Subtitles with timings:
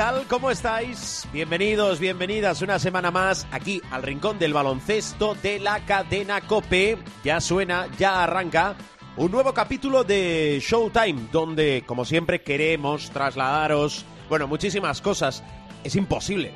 [0.00, 0.26] Tal?
[0.28, 1.28] ¿Cómo estáis?
[1.30, 6.96] Bienvenidos, bienvenidas una semana más aquí al Rincón del Baloncesto de la cadena Cope.
[7.22, 8.76] Ya suena, ya arranca
[9.18, 15.42] un nuevo capítulo de Showtime, donde, como siempre, queremos trasladaros, bueno, muchísimas cosas.
[15.84, 16.54] Es imposible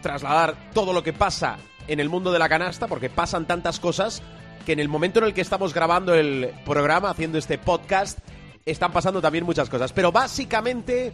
[0.00, 1.56] trasladar todo lo que pasa
[1.88, 4.22] en el mundo de la canasta, porque pasan tantas cosas
[4.64, 8.20] que en el momento en el que estamos grabando el programa, haciendo este podcast,
[8.64, 9.92] están pasando también muchas cosas.
[9.92, 11.12] Pero básicamente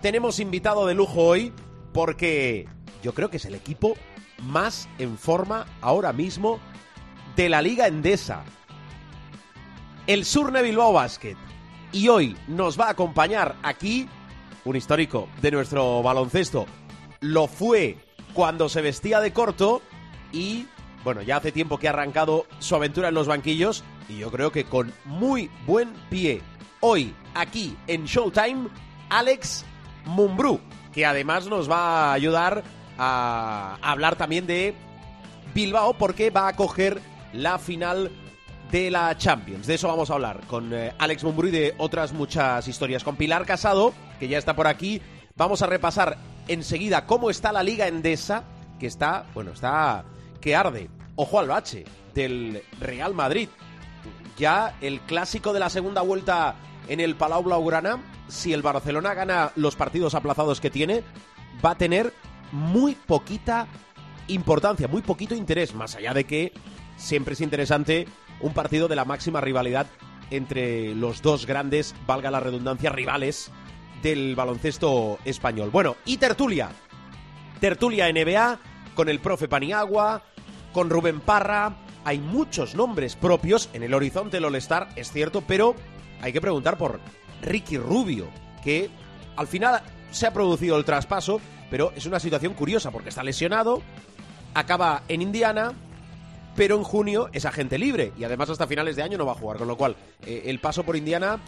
[0.00, 1.52] tenemos invitado de lujo hoy
[1.92, 2.66] porque
[3.02, 3.94] yo creo que es el equipo
[4.42, 6.58] más en forma ahora mismo
[7.36, 8.44] de la Liga Endesa.
[10.06, 11.36] El Surne Bilbao Basket.
[11.92, 14.08] Y hoy nos va a acompañar aquí
[14.64, 16.66] un histórico de nuestro baloncesto.
[17.20, 17.98] Lo fue
[18.32, 19.82] cuando se vestía de corto
[20.32, 20.66] y,
[21.04, 24.52] bueno, ya hace tiempo que ha arrancado su aventura en los banquillos y yo creo
[24.52, 26.40] que con muy buen pie.
[26.80, 28.68] Hoy, aquí en Showtime,
[29.10, 29.64] Alex
[30.10, 30.60] Mumbrú,
[30.92, 32.62] que además nos va a ayudar
[32.98, 34.74] a hablar también de
[35.54, 37.00] Bilbao porque va a coger
[37.32, 38.10] la final
[38.70, 39.66] de la Champions.
[39.66, 43.04] De eso vamos a hablar con eh, Alex Mumbrú y de otras muchas historias.
[43.04, 45.00] Con Pilar Casado, que ya está por aquí,
[45.36, 48.44] vamos a repasar enseguida cómo está la Liga Endesa,
[48.78, 50.04] que está, bueno, está
[50.40, 50.88] que arde.
[51.16, 53.48] Ojo al bache del Real Madrid.
[54.38, 56.54] Ya el clásico de la segunda vuelta
[56.90, 61.04] en el Palau Blaugrana, si el Barcelona gana los partidos aplazados que tiene,
[61.64, 62.12] va a tener
[62.50, 63.68] muy poquita
[64.26, 66.52] importancia, muy poquito interés, más allá de que
[66.96, 68.08] siempre es interesante
[68.40, 69.86] un partido de la máxima rivalidad
[70.30, 73.52] entre los dos grandes, valga la redundancia, rivales
[74.02, 75.70] del baloncesto español.
[75.70, 76.70] Bueno, y tertulia.
[77.60, 78.58] Tertulia NBA
[78.96, 80.24] con el profe Paniagua,
[80.72, 81.76] con Rubén Parra.
[82.04, 85.76] Hay muchos nombres propios en el horizonte del All-Star, es cierto, pero
[86.22, 87.00] hay que preguntar por
[87.42, 88.28] Ricky Rubio,
[88.62, 88.90] que
[89.36, 93.82] al final se ha producido el traspaso, pero es una situación curiosa porque está lesionado,
[94.54, 95.72] acaba en Indiana,
[96.56, 99.36] pero en junio es agente libre y además hasta finales de año no va a
[99.36, 101.38] jugar, con lo cual eh, el paso por Indiana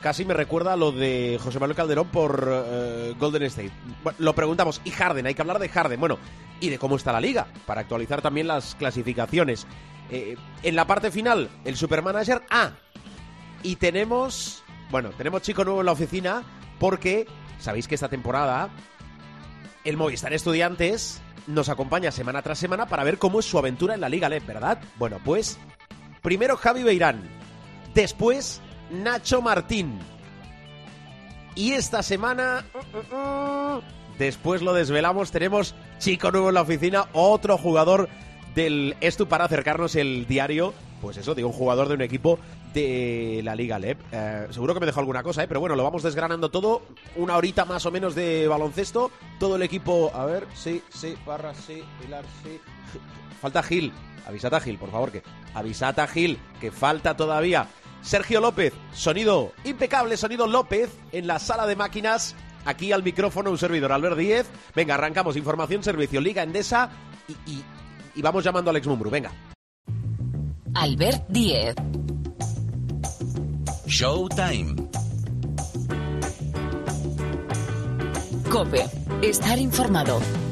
[0.00, 3.72] casi me recuerda a lo de José Manuel Calderón por eh, Golden State.
[4.02, 6.18] Bueno, lo preguntamos, y Harden, hay que hablar de Harden, bueno,
[6.60, 9.66] y de cómo está la liga, para actualizar también las clasificaciones.
[10.10, 12.72] Eh, en la parte final, el Supermanager A.
[13.66, 14.62] Y tenemos,
[14.92, 16.44] bueno, tenemos chico nuevo en la oficina
[16.78, 17.26] porque
[17.58, 18.70] sabéis que esta temporada
[19.82, 24.00] el Movistar Estudiantes nos acompaña semana tras semana para ver cómo es su aventura en
[24.00, 24.78] la Liga LEP, ¿verdad?
[25.00, 25.58] Bueno, pues
[26.22, 27.28] primero Javi Beirán,
[27.92, 28.60] después
[28.92, 29.98] Nacho Martín.
[31.56, 32.64] Y esta semana,
[34.16, 38.08] después lo desvelamos, tenemos chico nuevo en la oficina, otro jugador
[38.54, 40.72] del Estu para acercarnos el diario,
[41.02, 42.38] pues eso, de un jugador de un equipo
[42.72, 43.98] de la Liga LEP.
[44.12, 45.48] Eh, seguro que me dejo alguna cosa, ¿eh?
[45.48, 46.82] pero bueno, lo vamos desgranando todo.
[47.16, 49.10] Una horita más o menos de baloncesto.
[49.38, 52.60] Todo el equipo, a ver, sí, sí, Parra, sí, Pilar, sí.
[53.40, 53.92] Falta Gil.
[54.26, 55.22] Avisata Gil, por favor, que
[55.54, 57.68] avisata Gil, que falta todavía.
[58.02, 62.34] Sergio López, sonido impecable, sonido López en la sala de máquinas.
[62.64, 64.46] Aquí al micrófono un servidor, Albert Díez.
[64.74, 65.36] Venga, arrancamos.
[65.36, 66.90] Información, servicio, Liga Endesa
[67.28, 67.64] y, y,
[68.16, 69.10] y vamos llamando a Alex Mumbru.
[69.10, 69.30] Venga.
[70.74, 71.74] Albert Díez.
[73.86, 74.76] Showtime.
[78.50, 78.84] Cope.
[79.22, 80.45] Estar informado.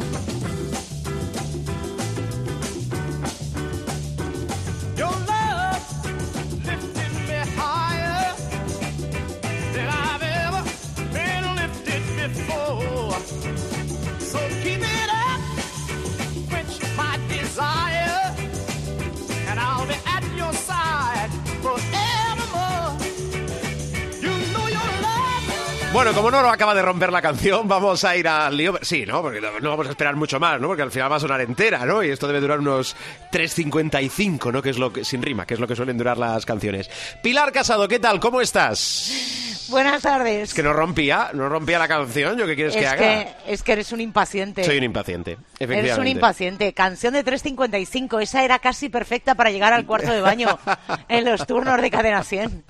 [25.95, 28.77] Bueno, como no lo acaba de romper la canción, vamos a ir al lío.
[28.83, 29.23] Sí, ¿no?
[29.23, 30.67] Porque no vamos a esperar mucho más, ¿no?
[30.67, 32.03] Porque al final va a sonar entera, ¿no?
[32.03, 32.97] Y esto debe durar unos
[33.31, 34.61] 3.55, ¿no?
[34.61, 36.91] Que es lo que, sin rima, que es lo que suelen durar las canciones.
[37.23, 38.19] Pilar Casado, ¿qué tal?
[38.19, 39.69] ¿Cómo estás?
[39.69, 40.49] Buenas tardes.
[40.49, 42.37] Es que no rompía, no rompía la canción.
[42.39, 42.99] ¿Yo qué quieres que es haga?
[42.99, 44.65] que, es que eres un impaciente.
[44.65, 45.89] Soy un impaciente, efectivamente.
[45.91, 46.73] Eres un impaciente.
[46.75, 48.21] Canción de 3.55.
[48.21, 50.59] Esa era casi perfecta para llegar al cuarto de baño
[51.09, 52.65] en los turnos de cadena 100.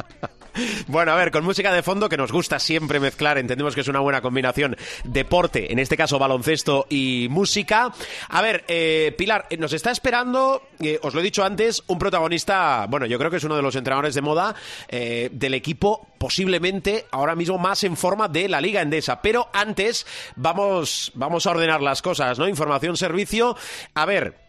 [0.87, 3.89] Bueno, a ver, con música de fondo que nos gusta siempre mezclar, entendemos que es
[3.89, 7.93] una buena combinación deporte, en este caso baloncesto y música.
[8.29, 11.99] A ver, eh, Pilar, eh, nos está esperando, eh, os lo he dicho antes, un
[11.99, 14.55] protagonista, bueno, yo creo que es uno de los entrenadores de moda
[14.89, 19.21] del equipo posiblemente ahora mismo más en forma de la Liga Endesa.
[19.21, 20.07] Pero antes
[20.37, 22.49] vamos, vamos a ordenar las cosas, ¿no?
[22.49, 23.57] Información, servicio.
[23.95, 24.45] A ver,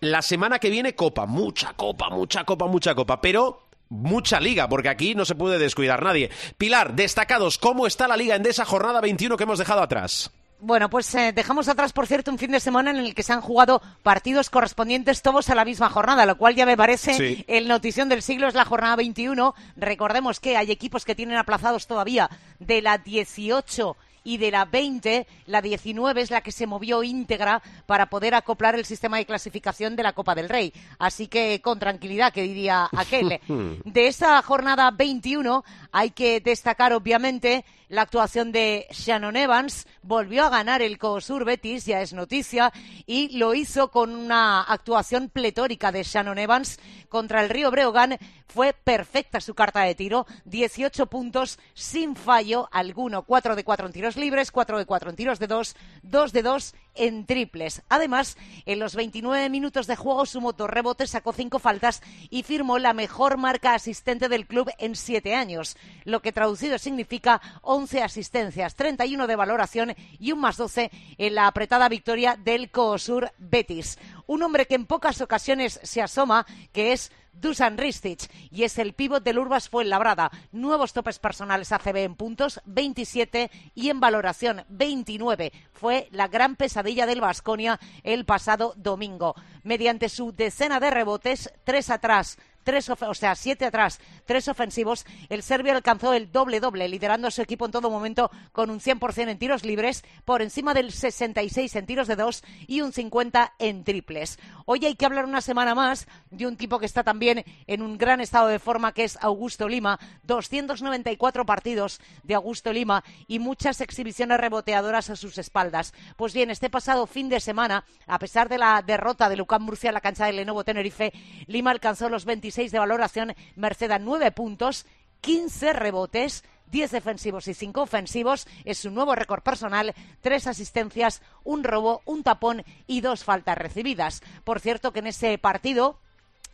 [0.00, 3.63] la semana que viene copa, mucha copa, mucha copa, mucha copa, pero
[3.94, 6.30] mucha liga, porque aquí no se puede descuidar nadie.
[6.58, 10.30] Pilar, destacados, ¿cómo está la liga Endesa jornada 21 que hemos dejado atrás?
[10.60, 13.34] Bueno, pues eh, dejamos atrás, por cierto, un fin de semana en el que se
[13.34, 17.44] han jugado partidos correspondientes todos a la misma jornada, lo cual ya me parece Sí.
[17.48, 19.54] el notición del siglo, es la jornada 21.
[19.76, 22.30] Recordemos que hay equipos que tienen aplazados todavía
[22.60, 27.62] de la 18 y de la 20, la 19 es la que se movió íntegra
[27.86, 30.72] para poder acoplar el sistema de clasificación de la Copa del Rey.
[30.98, 33.40] Así que con tranquilidad, que diría aquel.
[33.84, 39.86] De esa jornada 21 hay que destacar, obviamente, la actuación de Shannon Evans.
[40.02, 42.72] Volvió a ganar el COSUR Betis, ya es noticia,
[43.06, 48.18] y lo hizo con una actuación pletórica de Shannon Evans contra el Río Breogán.
[48.46, 53.92] Fue perfecta su carta de tiro, 18 puntos sin fallo alguno, 4 de 4 en
[53.92, 57.82] tiros libres, 4 de 4 en tiros de 2, 2 de 2 en triples.
[57.88, 62.78] Además, en los 29 minutos de juego sumó dos rebotes, sacó cinco faltas y firmó
[62.78, 68.74] la mejor marca asistente del club en siete años, lo que traducido significa 11 asistencias,
[68.74, 73.98] 31 de valoración y un más 12 en la apretada victoria del Coosur Betis.
[74.26, 78.94] Un hombre que en pocas ocasiones se asoma, que es Dusan Ristic y es el
[78.94, 80.30] pívot del Urbas Fuenlabrada.
[80.52, 85.52] Nuevos topes personales ACB en puntos, 27 y en valoración 29.
[85.72, 89.34] Fue la gran pesadilla del Vasconia el pasado domingo.
[89.62, 95.42] Mediante su decena de rebotes, tres atrás, tres o sea, siete atrás, tres ofensivos, el
[95.42, 99.38] serbio alcanzó el doble-doble, liderando a su equipo en todo momento con un 100% en
[99.38, 104.38] tiros libres, por encima del 66 en tiros de dos y un 50 en triples.
[104.64, 107.98] Hoy hay que hablar una semana más de un tipo que está también en un
[107.98, 113.80] gran estado de forma, que es Augusto Lima, 294 partidos de Augusto Lima y muchas
[113.80, 115.92] exhibiciones reboteadoras a sus espaldas.
[116.16, 119.90] Pues bien, este pasado fin de semana, a pesar de la derrota de Lucán Murcia
[119.90, 121.12] en la cancha del Lenovo Tenerife,
[121.46, 124.86] Lima alcanzó los 26 de valoración, Merced a 9 puntos,
[125.22, 128.46] 15 rebotes, 10 defensivos y 5 ofensivos.
[128.64, 134.22] Es su nuevo récord personal, tres asistencias, un robo, un tapón y dos faltas recibidas.
[134.44, 135.98] Por cierto que en ese partido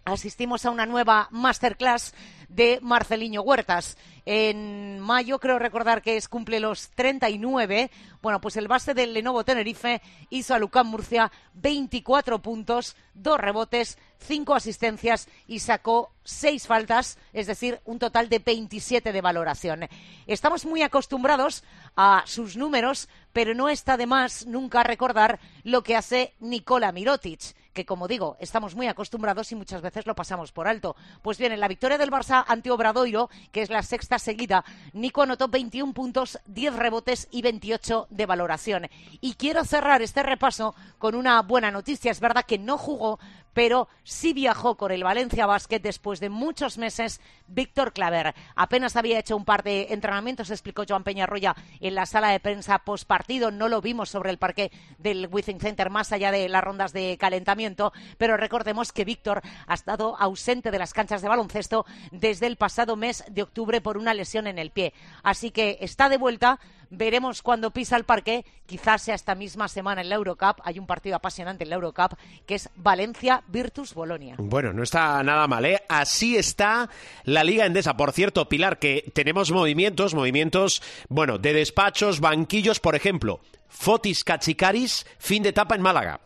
[0.05, 2.15] asistimos a una nueva masterclass
[2.49, 3.97] de Marceliño Huertas.
[4.27, 7.91] En mayo, creo recordar que es cumple los 39.
[8.21, 13.99] Bueno, pues el base del Lenovo Tenerife hizo a Lucán Murcia 24 puntos, dos rebotes,
[14.19, 19.89] cinco asistencias y sacó seis faltas, es decir, un total de 27 de valoración.
[20.27, 21.65] Estamos muy acostumbrados
[21.97, 27.55] a sus números, pero no está de más nunca recordar lo que hace Nikola Mirotic
[27.85, 30.97] como digo, estamos muy acostumbrados y muchas veces lo pasamos por alto.
[31.23, 35.23] Pues bien, en la victoria del Barça ante Obradoiro, que es la sexta seguida, Nico
[35.23, 38.89] anotó 21 puntos, 10 rebotes y 28 de valoración.
[39.21, 42.11] Y quiero cerrar este repaso con una buena noticia.
[42.11, 43.19] Es verdad que no jugó,
[43.53, 48.35] pero sí viajó con el Valencia Basket después de muchos meses Víctor Claver.
[48.55, 52.79] Apenas había hecho un par de entrenamientos, explicó Joan Peñarroya en la sala de prensa
[52.81, 53.51] post partido.
[53.51, 57.17] No lo vimos sobre el parque del Withing Center más allá de las rondas de
[57.19, 62.57] calentamiento, pero recordemos que Víctor ha estado ausente de las canchas de baloncesto desde el
[62.57, 64.93] pasado mes de octubre por una lesión en el pie.
[65.23, 66.59] Así que está de vuelta.
[66.91, 70.61] Veremos cuando pisa el parque, quizás sea esta misma semana en la Eurocup.
[70.65, 72.15] Hay un partido apasionante en la Eurocup
[72.47, 74.35] que es Valencia Virtus Bolonia.
[74.39, 75.83] Bueno, no está nada mal, ¿eh?
[75.89, 76.91] Así está
[77.25, 77.97] la Liga Endesa.
[77.97, 83.41] Por cierto, Pilar, que tenemos movimientos, movimientos, bueno, de despachos, banquillos, por ejemplo.
[83.69, 86.21] Fotis Cachicaris, fin de etapa en Málaga.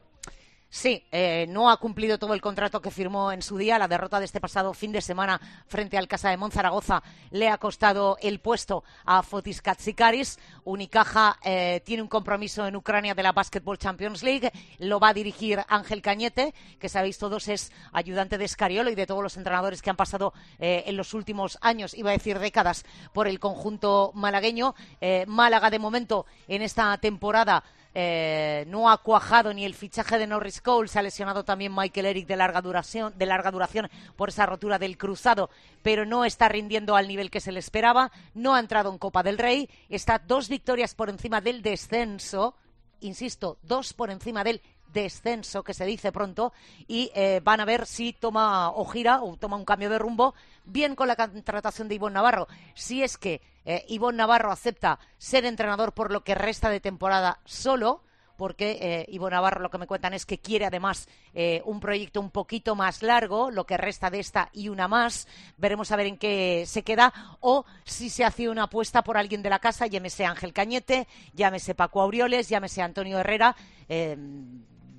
[0.75, 3.79] Sí, eh, no ha cumplido todo el contrato que firmó en su día.
[3.79, 7.01] La derrota de este pasado fin de semana frente al Casa de Monzaragoza
[7.31, 10.37] le ha costado el puesto a Fotis Katsikaris.
[10.65, 14.51] Unicaja eh, tiene un compromiso en Ucrania de la Basketball Champions League.
[14.79, 19.07] Lo va a dirigir Ángel Cañete, que sabéis todos es ayudante de Escariolo y de
[19.07, 22.85] todos los entrenadores que han pasado eh, en los últimos años, iba a decir décadas,
[23.13, 24.75] por el conjunto malagueño.
[25.01, 27.63] Eh, Málaga, de momento, en esta temporada
[27.95, 32.07] eh, no ha cuajado ni el fichaje de Norris Cole, se ha lesionado también Michael
[32.07, 35.49] Eric de larga duración, de larga duración por esa rotura del cruzado,
[35.83, 39.23] pero no está rindiendo al nivel que se le esperaba, no ha entrado en Copa
[39.23, 42.57] del Rey, está dos victorias por encima del descenso,
[43.01, 44.61] insisto, dos por encima del
[44.93, 46.53] descenso, que se dice pronto,
[46.89, 50.35] y eh, van a ver si toma o gira o toma un cambio de rumbo,
[50.65, 52.49] bien con la contratación de Ivonne Navarro.
[52.75, 57.41] Si es que eh, Ivonne Navarro acepta ser entrenador por lo que resta de temporada
[57.45, 58.03] solo,
[58.37, 62.31] porque eh, Navarro lo que me cuentan es que quiere además eh, un proyecto un
[62.31, 65.29] poquito más largo, lo que resta de esta y una más.
[65.57, 69.43] Veremos a ver en qué se queda o si se hace una apuesta por alguien
[69.43, 73.57] de la casa, llámese Ángel Cañete, llámese Paco Aureoles, llámese Antonio Herrera.
[73.89, 74.17] Eh,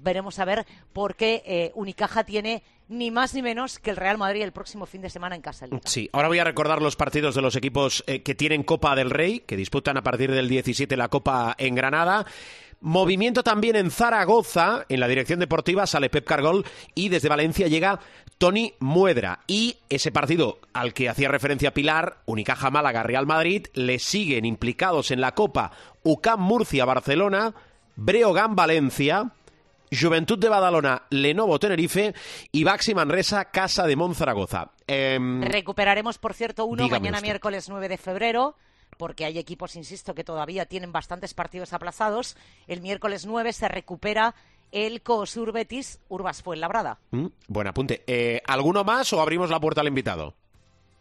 [0.06, 4.18] veremos a ver por qué eh, Unicaja tiene ni más ni menos que el Real
[4.18, 5.66] Madrid el próximo fin de semana en casa.
[5.66, 5.82] Liga.
[5.84, 9.10] Sí, ahora voy a recordar los partidos de los equipos eh, que tienen Copa del
[9.10, 12.26] Rey, que disputan a partir del 17 la Copa en Granada.
[12.82, 18.00] Movimiento también en Zaragoza, en la dirección deportiva sale Pep Cargol y desde Valencia llega
[18.38, 19.40] Tony Muedra.
[19.48, 25.10] Y ese partido al que hacía referencia Pilar, Unicaja Málaga, Real Madrid, le siguen implicados
[25.10, 25.72] en la Copa
[26.04, 27.56] UCAM Murcia, Barcelona,
[27.96, 29.32] Breogán Valencia,
[29.92, 32.14] Juventud de Badalona, Lenovo Tenerife
[32.52, 34.72] y Baxi Manresa, Casa de Monzaragoza.
[34.88, 37.28] Eh, Recuperaremos, por cierto, uno mañana usted.
[37.28, 38.56] miércoles 9 de febrero,
[38.98, 42.36] porque hay equipos, insisto, que todavía tienen bastantes partidos aplazados.
[42.68, 44.36] El miércoles 9 se recupera
[44.72, 47.00] el COSUR Betis Urbas Fuenlabrada.
[47.12, 48.04] mm, buen apunte.
[48.08, 50.36] Eh, ¿Alguno más o abrimos la puerta al invitado?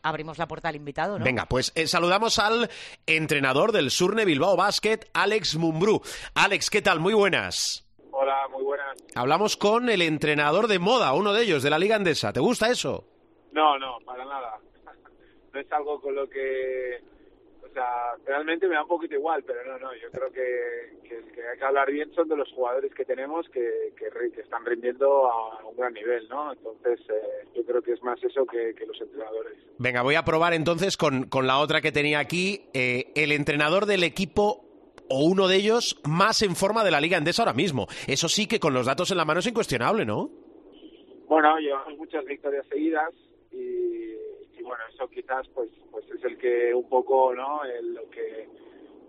[0.02, 1.24] Abrimos la puerta al invitado, ¿no?
[1.24, 2.68] Venga, pues eh, saludamos al
[3.06, 6.02] entrenador del Surne Bilbao Basket, Alex Mumbrú.
[6.34, 7.00] Alex, ¿qué tal?
[7.00, 7.83] Muy buenas.
[8.24, 8.96] Hola, muy buenas.
[9.14, 12.32] Hablamos con el entrenador de moda, uno de ellos, de la Liga Andesa.
[12.32, 13.04] ¿Te gusta eso?
[13.52, 14.58] No, no, para nada.
[15.52, 17.02] No es algo con lo que...
[17.62, 21.32] O sea, realmente me da un poquito igual, pero no, no, yo creo que, que,
[21.32, 25.30] que hay que hablar bien son de los jugadores que tenemos que, que, están rindiendo
[25.30, 26.52] a un gran nivel, ¿no?
[26.52, 29.58] Entonces, eh, yo creo que es más eso que, que los entrenadores.
[29.78, 32.68] Venga, voy a probar entonces con, con la otra que tenía aquí.
[32.72, 34.63] eh, el entrenador del equipo
[35.08, 37.86] o uno de ellos más en forma de la Liga Andesa ahora mismo.
[38.06, 40.30] Eso sí que con los datos en la mano es incuestionable, ¿no?
[41.28, 43.12] Bueno, llevamos muchas victorias seguidas
[43.50, 47.60] y, y bueno, eso quizás pues pues es el que un poco, ¿no?
[47.82, 48.48] Lo que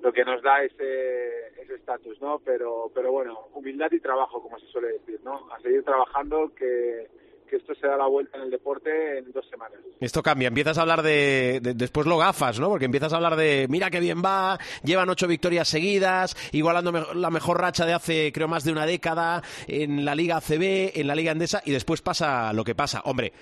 [0.01, 2.39] lo que nos da ese ese estatus, ¿no?
[2.39, 5.51] Pero pero bueno, humildad y trabajo, como se suele decir, ¿no?
[5.51, 7.07] A seguir trabajando que
[7.45, 9.79] que esto se da la vuelta en el deporte en dos semanas.
[9.99, 12.69] Esto cambia, empiezas a hablar de, de- después lo gafas, ¿no?
[12.69, 17.03] Porque empiezas a hablar de mira qué bien va, llevan ocho victorias seguidas, igualando me-
[17.15, 21.07] la mejor racha de hace creo más de una década en la Liga ACB, en
[21.07, 23.01] la Liga Andesa y después pasa lo que pasa.
[23.05, 23.33] Hombre,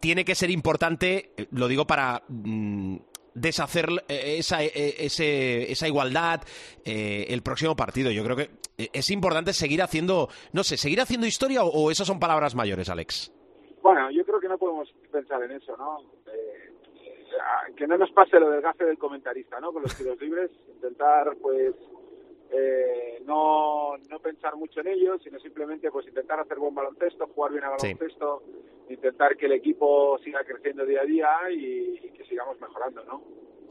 [0.00, 2.96] tiene que ser importante, eh, lo digo para mm,
[3.34, 6.42] deshacer eh, esa, eh, ese- esa igualdad
[6.84, 8.10] eh, el próximo partido.
[8.10, 8.50] Yo creo que
[8.92, 13.30] es importante seguir haciendo, no sé, seguir haciendo historia o esas son palabras mayores, Alex.
[13.82, 16.00] Bueno, yo creo que no podemos pensar en eso, ¿no?
[16.32, 16.72] Eh,
[17.76, 19.72] que no nos pase lo del gafe del comentarista, ¿no?
[19.72, 21.74] Con los tiros libres, intentar, pues,
[22.52, 27.52] eh, no, no pensar mucho en ellos, sino simplemente, pues, intentar hacer buen baloncesto, jugar
[27.52, 27.94] bien a Sí.
[27.94, 28.42] baloncesto,
[28.90, 33.22] intentar que el equipo siga creciendo día a día y, y que sigamos mejorando, ¿no?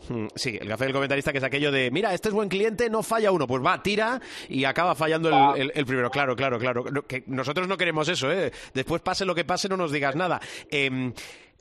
[0.10, 2.90] Mm, Sí, el café del comentarista que es aquello de, mira, este es buen cliente,
[2.90, 4.20] no falla uno, pues va, tira
[4.50, 6.10] y acaba fallando el, el- el primero.
[6.10, 6.84] Claro, claro, claro.
[7.08, 8.52] Que nosotros no queremos eso, ¿eh?
[8.74, 10.40] Después pase lo que pase, no nos digas nada.
[10.72, 11.14] Em,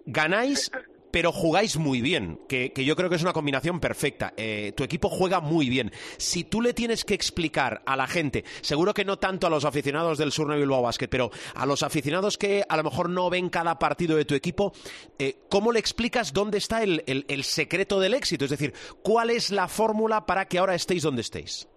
[0.06, 0.70] ganáis,
[1.10, 4.32] pero jugáis muy bien, que, que yo creo que es una combinación perfecta.
[4.36, 5.90] Eh, tu equipo juega muy bien.
[6.18, 9.64] Si tú le tienes que explicar a la gente, seguro que no tanto a los
[9.64, 13.78] aficionados del Bilbao Basket, pero a los aficionados que a lo mejor no ven cada
[13.78, 14.72] partido de tu equipo,
[15.18, 18.44] eh, ¿cómo le explicas dónde está el, el- el secreto del éxito?
[18.44, 21.68] Es decir, ¿cuál es la fórmula para que ahora estéis donde estéis?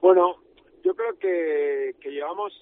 [0.00, 0.36] Bueno,
[0.84, 2.52] yo creo que, que llevamos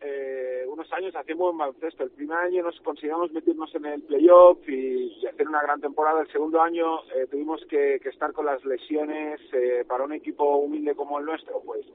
[0.00, 2.04] eh, unos años buen baloncesto.
[2.04, 6.20] El primer año nos conseguimos meternos en el playoff y, y hacer una gran temporada.
[6.20, 10.56] El segundo año eh, tuvimos que, que estar con las lesiones eh, para un equipo
[10.56, 11.86] humilde como el nuestro, pues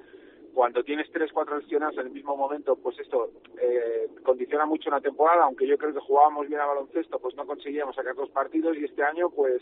[0.54, 3.30] cuando tienes tres, cuatro lesionados en el mismo momento, pues esto
[3.62, 7.46] eh, condiciona mucho una temporada, aunque yo creo que jugábamos bien a baloncesto, pues no
[7.46, 9.62] conseguíamos sacar dos partidos y este año pues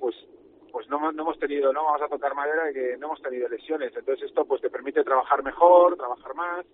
[0.00, 0.16] pues
[0.72, 3.96] pues no, no hemos tenido, no vamos a tocar madera que no hemos tenido lesiones.
[3.96, 6.66] Entonces esto pues te permite trabajar mejor, trabajar más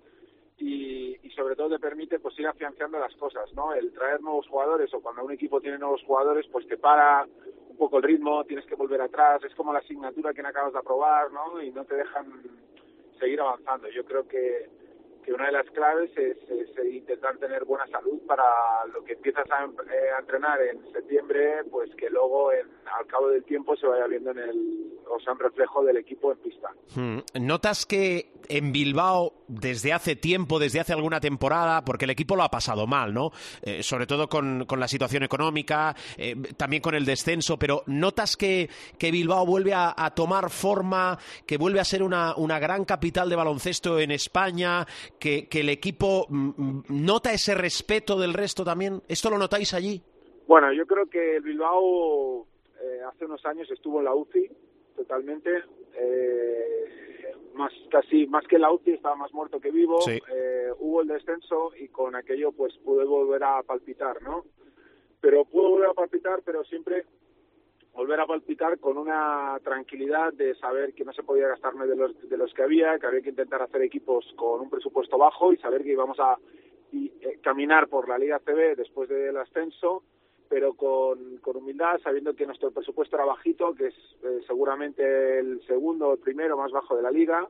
[0.59, 3.75] y, y sobre todo te permite pues ir afianzando las cosas, ¿no?
[3.75, 7.27] El traer nuevos jugadores o cuando un equipo tiene nuevos jugadores pues te para
[7.69, 10.73] un poco el ritmo, tienes que volver atrás, es como la asignatura que no acabas
[10.73, 11.61] de aprobar, ¿no?
[11.63, 12.27] Y no te dejan
[13.19, 13.89] seguir avanzando.
[13.89, 14.69] Yo creo que,
[15.25, 16.37] que una de las claves es,
[16.93, 18.45] intentar tener buena salud para
[18.93, 22.67] lo que empiezas a, em- eh, a entrenar en septiembre, pues que luego en,
[22.99, 26.33] al cabo del tiempo se vaya viendo en el, o sea, un reflejo del equipo
[26.33, 26.71] en pista.
[26.95, 32.37] Hmm, ¿Notas que en Bilbao, desde hace tiempo, desde hace alguna temporada, porque el equipo
[32.37, 33.31] lo ha pasado mal, ¿no?
[33.63, 38.37] Eh, sobre todo con, con la situación económica, eh, también con el descenso, pero ¿notas
[38.37, 42.85] que, que Bilbao vuelve a, a tomar forma, que vuelve a ser una, una gran
[42.85, 44.87] capital de baloncesto en España,
[45.23, 49.01] que, que el equipo mm, mm, nota ese respeto del resto también?
[49.07, 50.03] ¿Esto lo notáis allí?
[50.49, 52.45] Bueno, yo creo que el Bilbao
[52.83, 54.51] eh, hace unos años estuvo en la UCI
[54.97, 55.51] totalmente.
[55.95, 60.01] Eh, más casi más que la UCI estaba más muerto que vivo.
[60.01, 60.19] Sí.
[60.35, 64.45] Eh, hubo el descenso y con aquello pues pude volver a palpitar, ¿no?
[65.21, 67.05] Pero pude volver a palpitar, pero siempre
[67.93, 72.29] volver a palpitar con una tranquilidad de saber que no se podía gastarme de los,
[72.29, 75.59] de los que había, que había que intentar hacer equipos con un presupuesto bajo y
[75.59, 76.39] saber que íbamos a
[76.91, 80.03] y, eh, caminar por la Liga CB después del ascenso,
[80.49, 85.63] pero con, con humildad, sabiendo que nuestro presupuesto era bajito, que es eh, seguramente el
[85.67, 87.49] segundo o el primero más bajo de la liga,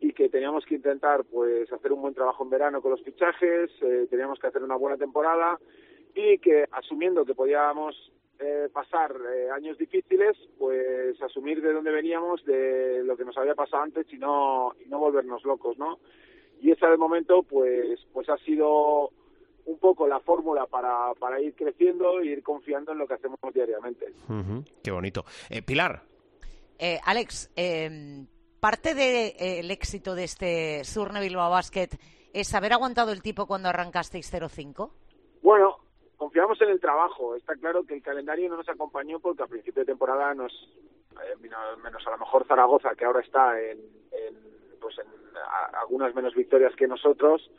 [0.00, 3.70] y que teníamos que intentar pues hacer un buen trabajo en verano con los fichajes,
[3.80, 5.58] eh, teníamos que hacer una buena temporada
[6.14, 12.44] y que asumiendo que podíamos eh, pasar eh, años difíciles, pues asumir de dónde veníamos,
[12.44, 15.98] de lo que nos había pasado antes y no y no volvernos locos, ¿no?
[16.60, 19.10] Y esa de momento, pues pues ha sido
[19.66, 23.38] un poco la fórmula para, para ir creciendo e ir confiando en lo que hacemos
[23.52, 24.06] diariamente.
[24.28, 25.24] Ujú, Qué bonito.
[25.50, 26.02] Eh, Pilar,
[26.78, 28.24] Eh, Alex, eh,
[28.60, 31.88] parte del éxito de este Surne Bilbao Basket
[32.32, 34.90] es haber aguantado el tipo cuando arrancasteis 0-5.
[35.42, 35.75] Bueno,
[36.16, 37.36] confiamos en el trabajo.
[37.36, 40.52] Está claro que el calendario no nos acompañó porque a principio de temporada nos,
[41.12, 43.78] eh, menos, a lo mejor Zaragoza, que ahora está en,
[44.12, 44.36] en,
[44.80, 45.06] pues en
[45.80, 47.50] algunas menos victorias que nosotros,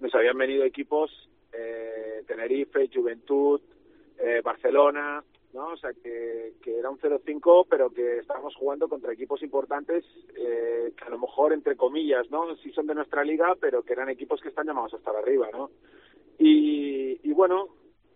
[0.00, 1.10] nos habían venido equipos
[1.52, 3.60] eh, Tenerife, Juventud,
[4.18, 5.68] eh, Barcelona, ¿no?
[5.68, 10.04] O sea, que, que era un 0-5, pero que estábamos jugando contra equipos importantes
[10.34, 12.56] eh, que a lo mejor, entre comillas, ¿no?
[12.56, 15.48] Sí son de nuestra liga, pero que eran equipos que están llamados a estar arriba,
[15.52, 15.70] ¿no?
[16.38, 17.68] Y bueno,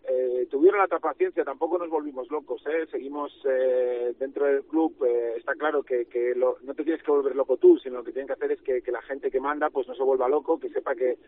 [0.09, 2.87] eh, tuvieron la paciencia, tampoco nos volvimos locos, ¿eh?
[2.91, 7.11] Seguimos eh, dentro del club, eh, está claro que, que lo- no te tienes que
[7.11, 9.71] volver loco tú, sino lo que tienen que hacer es que, la gente que manda
[9.71, 11.19] pues no se vuelva loco, que sepa que,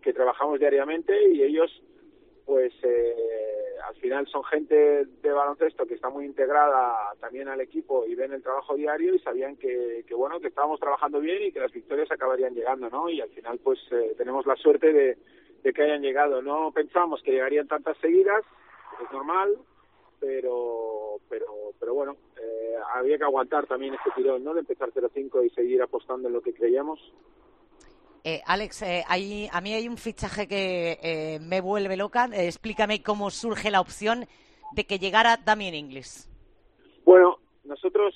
[0.00, 1.82] que trabajamos diariamente y ellos
[2.46, 3.14] pues eh,
[3.86, 8.32] al final son gente de baloncesto que está muy integrada también al equipo y ven
[8.32, 11.72] el trabajo diario y sabían que, que bueno que estábamos trabajando bien y que las
[11.72, 15.18] victorias acabarían llegando no y al final pues eh, tenemos la suerte de,
[15.62, 18.42] de que hayan llegado no pensamos que llegarían tantas seguidas
[19.04, 19.56] es normal
[20.20, 21.46] pero pero
[21.78, 25.82] pero bueno eh, había que aguantar también este tirón no de empezar 0-5 y seguir
[25.82, 26.98] apostando en lo que creíamos
[28.24, 32.28] Eh, Alex, eh, hay- a mí hay un fichaje que eh, me vuelve loca.
[32.32, 34.26] Eh, explícame cómo surge la opción
[34.74, 36.28] de que llegara Damien Inglis.
[37.04, 38.12] Bueno, nosotros,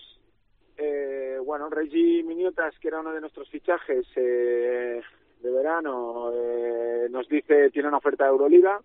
[0.77, 5.01] eh, bueno, Reggie Miniotas, que era uno de nuestros fichajes eh,
[5.43, 8.81] de verano, eh, nos dice, tiene una oferta de Euroliga,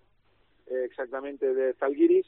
[0.68, 2.26] eh, exactamente de Zalgiris,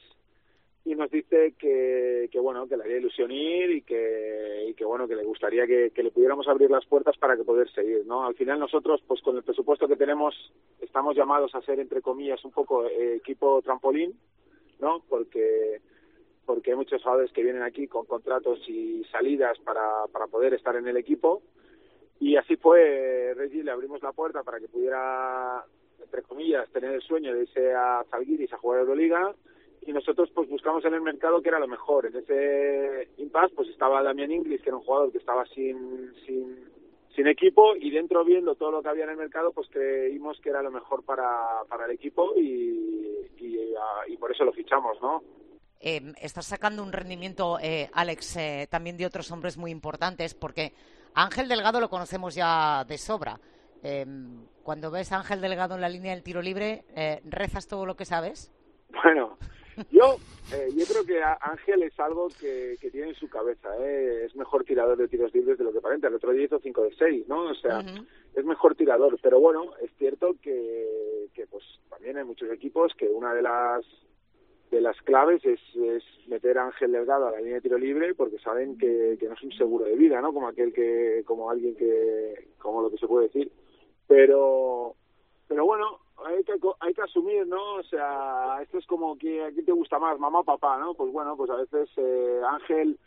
[0.84, 4.84] y nos dice que, que bueno, que le haría ilusión ir y que, y que
[4.84, 8.06] bueno, que le gustaría que, que le pudiéramos abrir las puertas para que poder seguir,
[8.06, 8.24] ¿no?
[8.24, 10.34] Al final nosotros, pues con el presupuesto que tenemos,
[10.80, 14.18] estamos llamados a ser, entre comillas, un poco eh, equipo trampolín,
[14.80, 15.02] ¿no?
[15.08, 15.80] Porque
[16.46, 20.74] porque hay muchos jugadores que vienen aquí con contratos y salidas para, para poder estar
[20.74, 21.42] en el equipo.
[22.20, 25.64] Y así fue, Reggie, le abrimos la puerta para que pudiera,
[26.02, 29.34] entre comillas, tener el sueño de irse a Zalgiris a jugar Euroliga.
[29.82, 32.04] Y nosotros pues buscamos en el mercado que era lo mejor.
[32.06, 36.68] En ese impasse pues estaba Damian Inglis, que era un jugador que estaba sin, sin,
[37.16, 40.50] sin equipo y dentro viendo todo lo que había en el mercado pues creímos que
[40.50, 43.74] era lo mejor para, para el equipo y, y,
[44.08, 45.22] y por eso lo fichamos, ¿no?
[45.80, 50.66] Eh, estás sacando un rendimiento, eh, Alex, eh, también de otros hombres muy importantes, porque
[50.66, 53.40] a Ángel Delgado lo conocemos ya de sobra.
[53.82, 54.06] Eh,
[54.62, 57.96] cuando ves a Ángel Delgado en la línea del tiro libre, eh, ¿rezas todo lo
[57.96, 58.52] que sabes?
[59.02, 59.38] Bueno,
[59.90, 60.16] yo
[60.52, 63.68] eh, yo creo que Ángel es algo que, que tiene en su cabeza.
[63.78, 64.24] ¿eh?
[64.24, 66.08] Es mejor tirador de tiros libres de lo que aparenta.
[66.08, 67.50] El otro día hizo 5 de 6, ¿no?
[67.50, 67.82] O sea,
[68.34, 69.16] es mejor tirador.
[69.22, 73.84] Pero bueno, es cierto que, que pues también hay muchos equipos que una de las
[74.70, 78.14] de las claves es, es meter a Ángel Delgado a la línea de tiro libre
[78.14, 80.32] porque saben que, que no es un seguro de vida, ¿no?
[80.32, 83.50] Como aquel que, como alguien que, como lo que se puede decir.
[84.06, 84.94] Pero,
[85.48, 87.74] pero bueno, hay que, hay que asumir, ¿no?
[87.74, 90.94] O sea, esto es como que a quién te gusta más, mamá o papá, ¿no?
[90.94, 92.98] Pues bueno, pues a veces eh, Ángel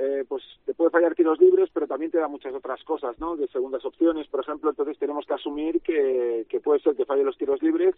[0.00, 3.36] eh, pues te puede fallar tiros libres, pero también te da muchas otras cosas, ¿no?
[3.36, 7.24] De segundas opciones, por ejemplo, entonces tenemos que asumir que, que puede ser que falle
[7.24, 7.96] los tiros libres,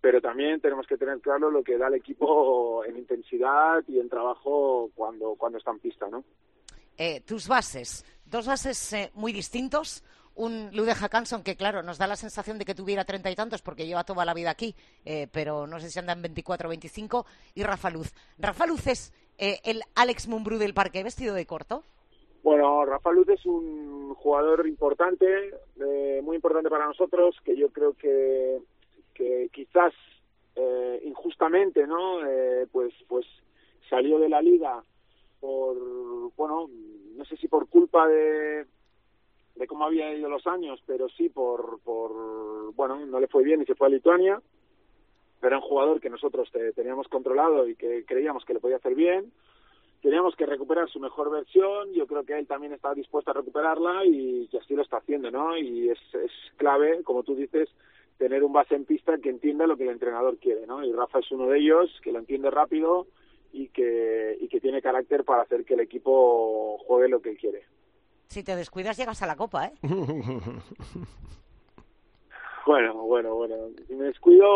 [0.00, 4.08] pero también tenemos que tener claro lo que da el equipo en intensidad y en
[4.08, 6.24] trabajo cuando, cuando está en pista, ¿no?
[6.96, 10.04] Eh, tus bases, dos bases eh, muy distintos.
[10.34, 13.62] Un Lude Hackanson que, claro, nos da la sensación de que tuviera treinta y tantos
[13.62, 16.70] porque lleva toda la vida aquí, eh, pero no sé si anda en 24 o
[16.70, 17.26] 25.
[17.54, 18.12] Y Rafa Luz.
[18.38, 21.82] Rafa Luz es eh, el Alex Mumbrú del parque vestido de corto.
[22.42, 25.26] Bueno, Rafa Luz es un jugador importante,
[25.80, 28.58] eh, muy importante para nosotros, que yo creo que,
[29.14, 29.92] que quizás
[30.56, 32.26] eh, injustamente, ¿no?
[32.26, 33.26] Eh, pues, pues
[33.88, 34.82] salió de la liga
[35.40, 35.76] por,
[36.36, 36.68] bueno,
[37.16, 38.66] no sé si por culpa de,
[39.56, 43.62] de cómo había ido los años, pero sí por, por, bueno, no le fue bien
[43.62, 44.40] y se fue a Lituania.
[45.42, 48.94] Era un jugador que nosotros te- teníamos controlado y que creíamos que le podía hacer
[48.94, 49.32] bien.
[50.02, 51.92] Teníamos que recuperar su mejor versión.
[51.92, 55.30] Yo creo que él también está dispuesto a recuperarla y que así lo está haciendo,
[55.30, 55.56] ¿no?
[55.56, 57.68] Y es, es clave, como tú dices,
[58.18, 60.84] tener un base en pista que entienda lo que el entrenador quiere, ¿no?
[60.84, 63.06] Y Rafa es uno de ellos, que lo entiende rápido
[63.52, 67.38] y que, y que tiene carácter para hacer que el equipo juegue lo que él
[67.38, 67.64] quiere.
[68.28, 69.72] Si te descuidas, llegas a la copa, ¿eh?
[72.66, 73.54] Bueno, bueno, bueno.
[73.88, 74.46] Si me descuido,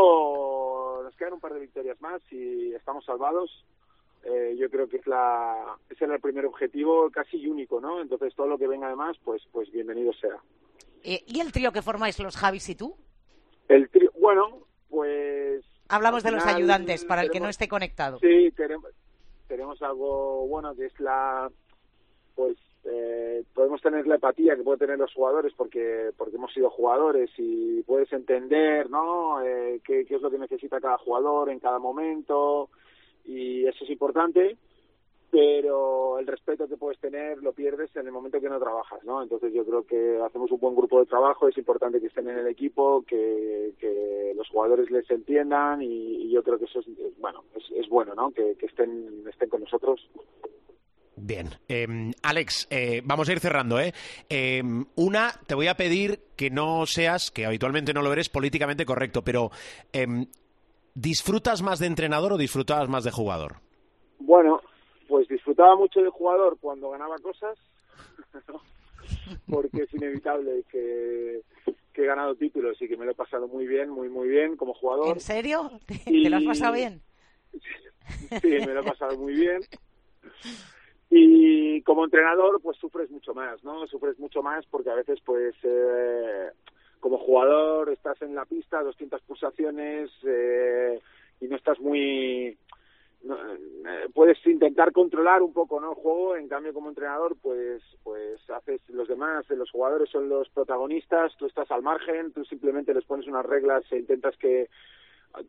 [1.04, 3.64] nos quedan un par de victorias más y estamos salvados.
[4.24, 8.00] Eh, yo creo que es la, ese era el primer objetivo casi único, ¿no?
[8.00, 10.38] Entonces todo lo que venga además, pues, pues bienvenido sea.
[11.02, 12.96] Eh, ¿Y el trío que formáis los Javis y tú?
[13.68, 18.18] El tri- bueno, pues Hablamos de los ayudantes, para el que no esté conectado.
[18.20, 18.90] Sí, tenemos,
[19.46, 21.50] tenemos algo bueno que es la,
[22.34, 26.70] pues eh, podemos tener la empatía que pueden tener los jugadores porque porque hemos sido
[26.70, 29.42] jugadores y puedes entender, ¿no?
[29.42, 32.68] Eh, qué, es lo que necesita cada jugador en cada momento
[33.24, 34.56] y eso es importante.
[35.30, 39.20] Pero el respeto que puedes tener lo pierdes en el momento que no trabajas, ¿no?
[39.20, 42.38] Entonces yo creo que hacemos un buen grupo de trabajo, es importante que estén en
[42.38, 47.18] el equipo, que, que los jugadores les entiendan y, yo creo que eso es, es-
[47.18, 48.30] bueno, es, es bueno, ¿no?
[48.30, 50.08] Que, que estén, estén con nosotros.
[51.16, 51.48] Bien.
[51.68, 51.86] Eh,
[52.22, 53.92] Alex, eh, vamos a ir cerrando, ¿eh?
[54.28, 54.62] Eh,
[54.96, 59.22] Una, te voy a pedir que no seas, que habitualmente no lo eres, políticamente correcto,
[59.22, 59.50] pero
[59.92, 60.26] em,
[60.94, 63.56] ¿disfrutas más de entrenador o disfrutabas más de jugador?
[64.18, 64.60] Bueno,
[65.08, 67.56] pues disfrutaba mucho de jugador cuando ganaba cosas,
[69.48, 71.42] porque es inevitable que,
[71.92, 74.56] que he ganado títulos y que me lo he pasado muy bien, muy, muy bien
[74.56, 75.14] como jugador.
[75.14, 75.70] ¿En serio?
[75.86, 77.02] ¿Te, Y- te lo has pasado bien?
[78.42, 79.60] Sí, me lo he pasado muy bien.
[81.16, 83.86] Y como entrenador, pues sufres mucho más, ¿no?
[83.86, 86.50] Sufres mucho más porque a veces, pues, eh,
[86.98, 90.98] como jugador estás en la pista, 200 pulsaciones eh,
[91.40, 92.58] y no estás muy...
[93.22, 97.80] no, eh, puedes intentar controlar un poco no el juego en cambio como entrenador pues
[98.02, 102.92] pues haces los demás los jugadores son los protagonistas tú estás al margen tú simplemente
[102.92, 104.68] les pones unas reglas e intentas que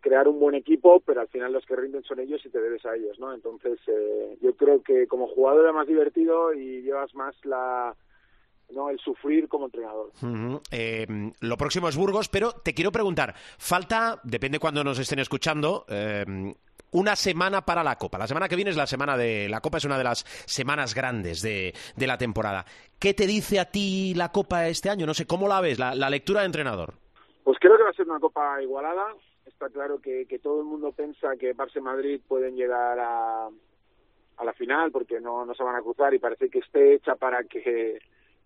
[0.02, 2.86] crear un buen equipo, pero al final los que rinden son ellos y te debes
[2.86, 3.34] a ellos, ¿no?
[3.34, 7.96] Entonces, eh, yo creo que como jugador es más divertido y llevas más la
[8.72, 10.12] no el sufrir como entrenador.
[10.72, 11.06] Eh,
[11.40, 16.26] lo próximo es Burgos, pero te quiero preguntar, falta, depende cuando nos estén escuchando, eh,
[16.92, 18.18] una semana para la Copa.
[18.18, 20.96] La semana que viene es la semana de la Copa, es una de las semanas
[20.96, 22.66] grandes de, de la temporada.
[22.98, 25.06] ¿Qué te dice a ti la Copa este año?
[25.06, 26.96] No sé, ¿cómo la ves, la, la lectura de entrenador?
[27.44, 29.14] Pues creo que va a ser una copa igualada.
[29.56, 33.48] Está claro que, que todo el mundo piensa que Barça y Madrid pueden llegar a,
[33.48, 37.16] a la final porque no, no se van a cruzar y parece que esté hecha
[37.16, 38.00] para que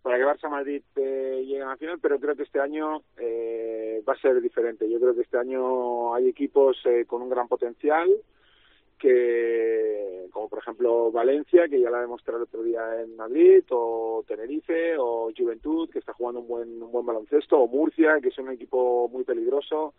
[0.04, 4.04] para que Barça Madrid eh, llegue a la final, pero creo que este año eh,
[4.08, 4.88] va a ser diferente.
[4.88, 8.08] Yo creo que este año hay equipos eh, con un gran potencial
[9.00, 14.24] que como por ejemplo Valencia que ya la demostró el otro día en Madrid o
[14.28, 18.38] Tenerife o Juventud que está jugando un buen un buen baloncesto o Murcia que es
[18.38, 19.96] un equipo muy peligroso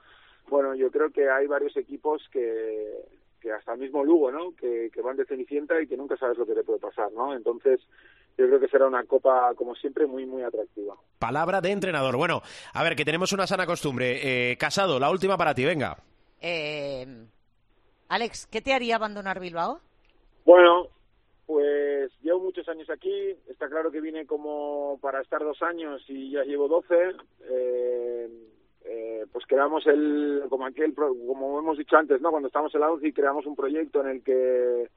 [0.51, 3.05] bueno yo creo que hay varios equipos que
[3.41, 6.37] que hasta el mismo Lugo no que, que van de cenicienta y que nunca sabes
[6.37, 7.81] lo que te puede pasar no entonces
[8.37, 12.17] yo creo que será una copa como siempre muy muy atractiva Palabra de entrenador.
[12.17, 12.41] Bueno,
[12.73, 14.53] a ver, que tenemos una sana costumbre.
[14.53, 15.99] Eh, Casado, la última para ti, venga.
[16.41, 17.07] Eh,
[18.09, 19.81] Alex, ¿qué te haría abandonar Bilbao?
[20.47, 20.89] Bueno,
[21.45, 23.37] pues llevo muchos años aquí.
[23.51, 27.13] Está claro que vine como para estar dos años y ya llevo doce.
[27.51, 28.29] Eh,
[28.85, 32.31] eh, pues creamos el, como aquel, como hemos dicho antes, ¿no?
[32.31, 34.89] Cuando estábamos en la UCI creamos un proyecto en el que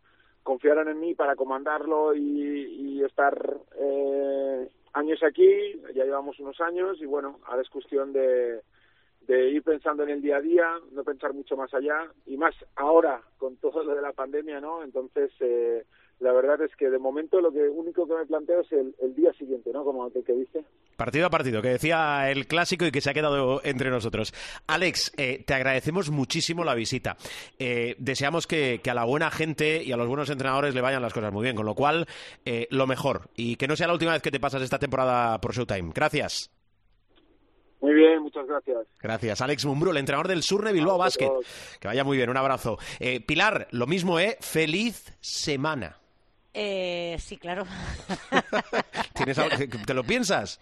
[0.43, 5.81] confiaron en mí para comandarlo y, y estar eh, años aquí.
[5.93, 8.61] Ya llevamos unos años y bueno, ahora es cuestión de
[9.27, 12.55] de ir pensando en el día a día, no pensar mucho más allá y más
[12.75, 14.83] ahora con todo lo de la pandemia, ¿no?
[14.83, 15.85] Entonces, eh,
[16.19, 19.15] la verdad es que de momento lo que único que me planteo es el, el
[19.15, 19.83] día siguiente, ¿no?
[19.83, 20.63] Como te que dice.
[20.95, 24.33] Partido a partido, que decía el clásico y que se ha quedado entre nosotros.
[24.67, 27.17] Alex, eh, te agradecemos muchísimo la visita.
[27.59, 31.01] Eh, deseamos que, que a la buena gente y a los buenos entrenadores le vayan
[31.01, 32.07] las cosas muy bien, con lo cual,
[32.45, 33.29] eh, lo mejor.
[33.35, 35.91] Y que no sea la última vez que te pasas esta temporada por Showtime.
[35.93, 36.51] Gracias.
[37.81, 38.87] Muy bien, muchas gracias.
[39.01, 39.41] Gracias.
[39.41, 41.29] Alex Mumbrú, el entrenador del Surne Bilbao Basket.
[41.81, 42.77] Que vaya muy bien, un abrazo.
[43.01, 44.37] Eh, Pilar, lo mismo, ¿eh?
[44.39, 45.99] Feliz semana.
[46.53, 47.65] Eh, sí, claro.
[49.13, 50.59] ¿Tienes algo que- que ¿Te lo piensas?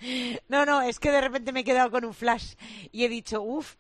[0.48, 2.54] No, no, es que de repente me he quedado con un flash
[2.92, 3.76] y he dicho, uff,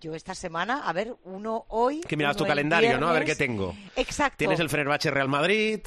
[0.00, 2.00] yo esta semana, a ver, uno hoy.
[2.00, 3.08] Que miras tu calendario, ¿no?
[3.08, 3.74] A ver qué tengo.
[3.96, 4.38] Exacto.
[4.38, 5.80] Tienes el Fenerbahce Real Madrid,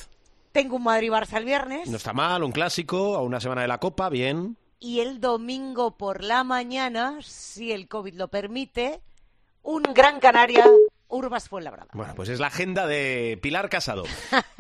[0.52, 1.90] Tengo un Madrid-Barça el viernes.
[1.90, 4.58] no está mal, un clásico, a una semana de la Copa, bien.
[4.80, 9.02] Y el domingo por la mañana, si el COVID lo permite,
[9.62, 10.66] un Gran Canaria,
[11.10, 11.88] Urbas Fuenlabrada.
[11.94, 14.04] Bueno, pues es la agenda de Pilar Casado.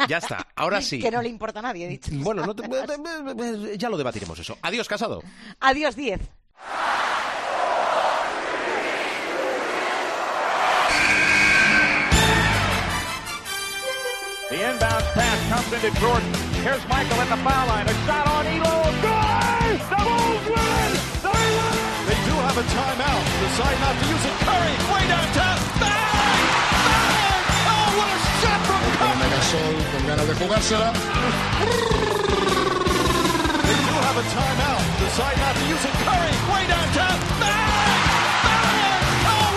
[0.07, 0.99] Ya está, ahora sí.
[1.01, 2.11] Que no le importa a nadie, he dicho.
[2.13, 4.57] Bueno, no te- ya lo debatiremos eso.
[4.61, 5.21] Adiós, Casado.
[5.59, 6.19] Adiós, 10.
[14.49, 16.33] The inbound pass comes into Jordan.
[16.65, 17.85] Here's Michael at the foul line.
[17.87, 18.77] A shot on Elo.
[19.05, 19.77] Good!
[19.93, 20.89] The Bulls win!
[21.21, 21.75] They win!
[22.09, 23.23] They do have a timeout.
[23.45, 24.35] Decide not to use it.
[24.41, 25.57] Curry, way downtown.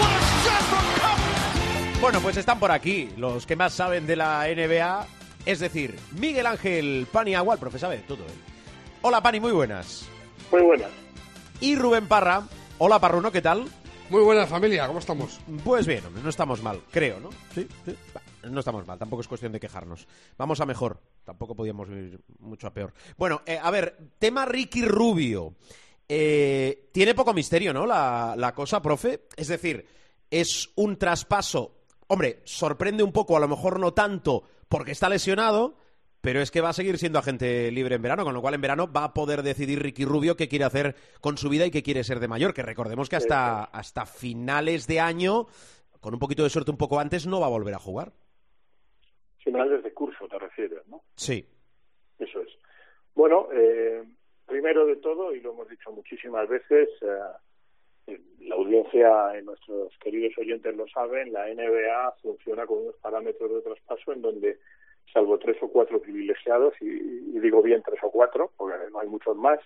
[0.01, 2.01] What a shot from Curry!
[2.01, 5.07] Bueno, pues están por aquí los que más saben de la NBA.
[5.45, 8.25] Es decir, Miguel Ángel Paniagua, el profe sabe de todo.
[8.25, 8.33] ¿eh?
[9.03, 10.07] Hola, Pani, muy buenas.
[10.51, 10.89] Muy buenas.
[11.61, 12.45] Y Rubén Parra.
[12.79, 13.67] Hola, Parruno, ¿qué tal?
[14.09, 15.41] Muy buena familia, ¿cómo estamos?
[15.65, 17.31] Pues bien, hombre, no estamos mal, creo, ¿no?
[17.55, 17.95] Sí, sí.
[18.15, 20.07] Va, No estamos mal, tampoco es cuestión de quejarnos.
[20.37, 22.93] Vamos a mejor, tampoco podíamos ir mucho a peor.
[23.17, 25.55] Bueno, eh, a ver, tema Ricky Rubio.
[26.09, 27.87] Eh, tiene poco misterio, ¿no?
[27.87, 29.29] La, la cosa, profe.
[29.37, 29.87] Es decir,
[30.31, 31.77] es un traspaso.
[32.09, 35.77] Hombre, sorprende un poco, a lo mejor no tanto, porque está lesionado,
[36.21, 38.61] pero es que va a seguir siendo agente libre en verano, con lo cual en
[38.61, 41.83] verano va a poder decidir Ricky Rubio qué quiere hacer con su vida y qué
[41.83, 42.55] quiere ser de mayor.
[42.55, 45.47] Que recordemos que hasta, hasta finales de año,
[46.01, 48.13] con un poquito de suerte un poco antes, no va a volver a jugar.
[49.43, 51.03] Finales de curso te refieres, ¿no?
[51.17, 51.45] Sí.
[52.19, 52.49] Eso es.
[53.15, 54.05] Bueno, eh,
[54.47, 56.89] primero de todo, y lo hemos dicho muchísimas veces,
[58.07, 63.51] eh, la audiencia y nuestros queridos oyentes lo saben, la NBA funciona con unos parámetros
[63.53, 64.59] de traspaso en donde,
[65.13, 69.09] salvo tres o cuatro privilegiados, y, y digo bien tres o cuatro, porque no hay
[69.09, 69.61] muchos más,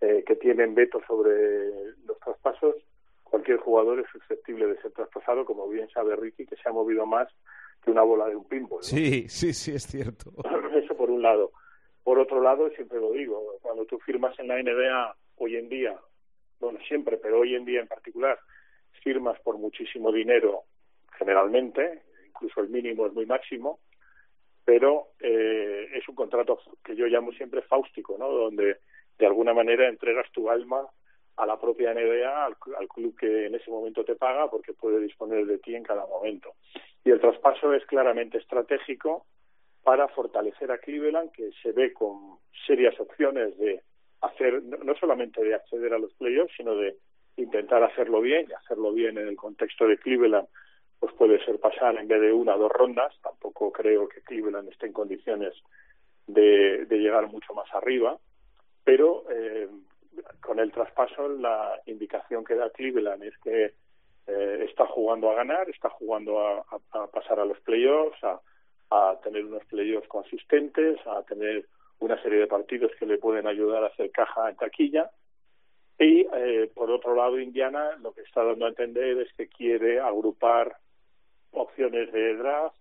[0.00, 2.76] eh, que tienen veto sobre los traspasos,
[3.22, 7.06] cualquier jugador es susceptible de ser traspasado, como bien sabe Ricky, que se ha movido
[7.06, 7.28] más
[7.84, 8.78] que una bola de un pinball.
[8.78, 8.82] ¿no?
[8.82, 10.32] Sí, sí, sí, es cierto.
[10.74, 11.52] Eso por un lado.
[12.02, 15.98] Por otro lado, siempre lo digo, cuando tú firmas en la NBA hoy en día,
[16.60, 18.38] bueno, siempre, pero hoy en día en particular,
[19.02, 20.64] firmas por muchísimo dinero,
[21.18, 23.80] generalmente, incluso el mínimo es muy máximo,
[24.64, 28.30] pero eh, es un contrato que yo llamo siempre fáustico, ¿no?
[28.30, 28.78] Donde
[29.18, 30.86] de alguna manera entregas tu alma
[31.36, 35.00] a la propia NBA, al, al club que en ese momento te paga, porque puede
[35.00, 36.54] disponer de ti en cada momento.
[37.04, 39.26] Y el traspaso es claramente estratégico
[39.82, 43.82] para fortalecer a Cleveland, que se ve con serias opciones de
[44.22, 46.96] hacer, no solamente de acceder a los playoffs, sino de
[47.36, 50.48] intentar hacerlo bien, y hacerlo bien en el contexto de Cleveland,
[50.98, 53.12] pues puede ser pasar en vez de una o dos rondas.
[53.22, 55.52] Tampoco creo que Cleveland esté en condiciones
[56.26, 58.18] de, de llegar mucho más arriba,
[58.84, 59.68] pero eh,
[60.40, 63.74] con el traspaso la indicación que da Cleveland es que
[64.26, 66.64] eh, está jugando a ganar, está jugando a,
[67.12, 68.40] pasar a los playoffs, a,
[68.90, 71.66] a tener unos playoffs consistentes, a tener
[72.00, 75.10] una serie de partidos que le pueden ayudar a hacer caja en taquilla.
[75.98, 80.00] Y eh, por otro lado, Indiana lo que está dando a entender es que quiere
[80.00, 80.76] agrupar
[81.52, 82.76] opciones de draft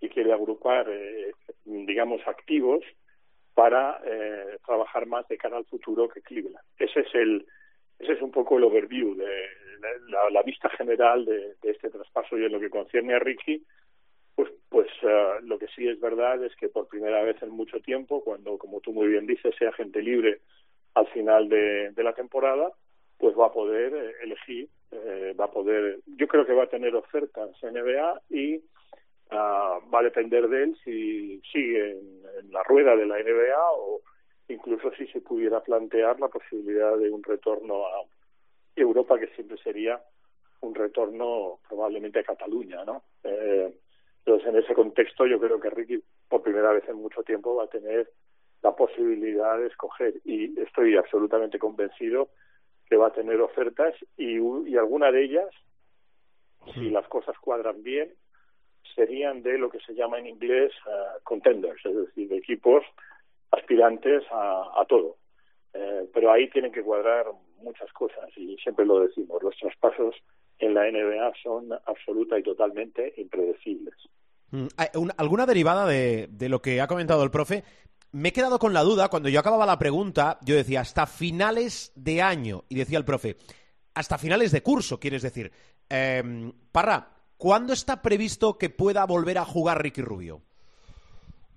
[0.00, 1.32] y quiere agrupar, eh,
[1.64, 2.84] digamos, activos
[3.54, 6.64] para eh, trabajar más de cara al futuro que Cleveland.
[6.78, 7.46] Ese es el
[7.98, 9.48] ese es un poco el overview de
[10.30, 13.62] la, vista general de, este traspaso y en lo que concierne a Ricky,
[14.34, 17.80] pues pues eh, lo que sí es verdad es que por primera vez en mucho
[17.80, 20.40] tiempo, cuando como tú muy bien dices sea gente libre
[20.94, 22.72] al final de, la temporada,
[23.18, 26.68] pues va a poder eh, elegir, eh, va a poder, yo creo que va a
[26.68, 28.60] tener ofertas NBA y
[29.30, 33.72] ah, va a depender de él si sigue en, en la rueda de la NBA
[33.72, 34.02] o
[34.48, 38.04] incluso si se pudiera plantear la posibilidad de un retorno a
[38.74, 40.00] Europa que siempre sería
[40.60, 43.02] un retorno probablemente a Cataluña, ¿no?
[43.24, 43.74] Eh,
[44.24, 47.64] entonces en ese contexto yo creo que Ricky por primera vez en mucho tiempo va
[47.64, 48.10] a tener
[48.62, 52.30] la posibilidad de escoger y estoy absolutamente convencido
[52.88, 55.48] que va a tener ofertas y, y alguna de ellas,
[56.74, 58.12] si las cosas cuadran bien,
[58.94, 62.84] serían de lo que se llama en inglés eh, contenders, es decir, de equipos
[63.50, 65.16] aspirantes a, todo.
[65.74, 67.26] Eh, pero ahí tienen que cuadrar
[67.62, 70.14] muchas cosas y siempre lo decimos, los traspasos
[70.58, 73.94] en la NBA son absoluta y totalmente impredecibles.
[74.50, 74.66] Mm,
[75.18, 77.64] ¿Alguna derivada de, de lo que ha comentado el profe?
[78.12, 81.92] me he quedado con la duda, cuando yo acababa la pregunta, yo decía hasta finales
[81.94, 83.36] de año, y decía el profe,
[83.94, 85.52] hasta finales de curso, quieres decir.
[85.90, 90.42] Eh, Parra, ¿cuándo está previsto que pueda volver a jugar Ricky Rubio?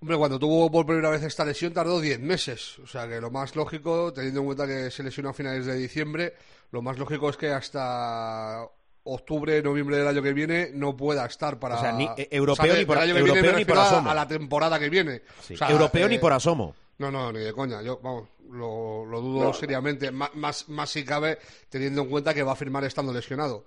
[0.02, 2.80] Hombre, cuando tuvo por primera vez esta lesión tardó 10 meses.
[2.80, 5.76] O sea que lo más lógico, teniendo en cuenta que se lesionó a finales de
[5.76, 6.34] diciembre,
[6.72, 8.66] lo más lógico es que hasta
[9.04, 11.76] octubre, noviembre del año que viene no pueda estar para.
[11.76, 13.78] O sea, ni, eh, europeo o sea, ni por- año que europeo viene ni por
[13.78, 14.10] a- asomo.
[14.10, 15.22] A la temporada que viene.
[15.42, 15.56] Sí.
[15.56, 16.76] O sea, Europeo eh, ni por asomo.
[17.00, 17.82] No, no, ni de coña.
[17.82, 19.54] Yo, vamos, lo, lo dudo No.
[19.54, 20.12] seriamente.
[20.12, 23.66] Má- Más, más, si cabe, teniendo en cuenta que va a firmar estando lesionado.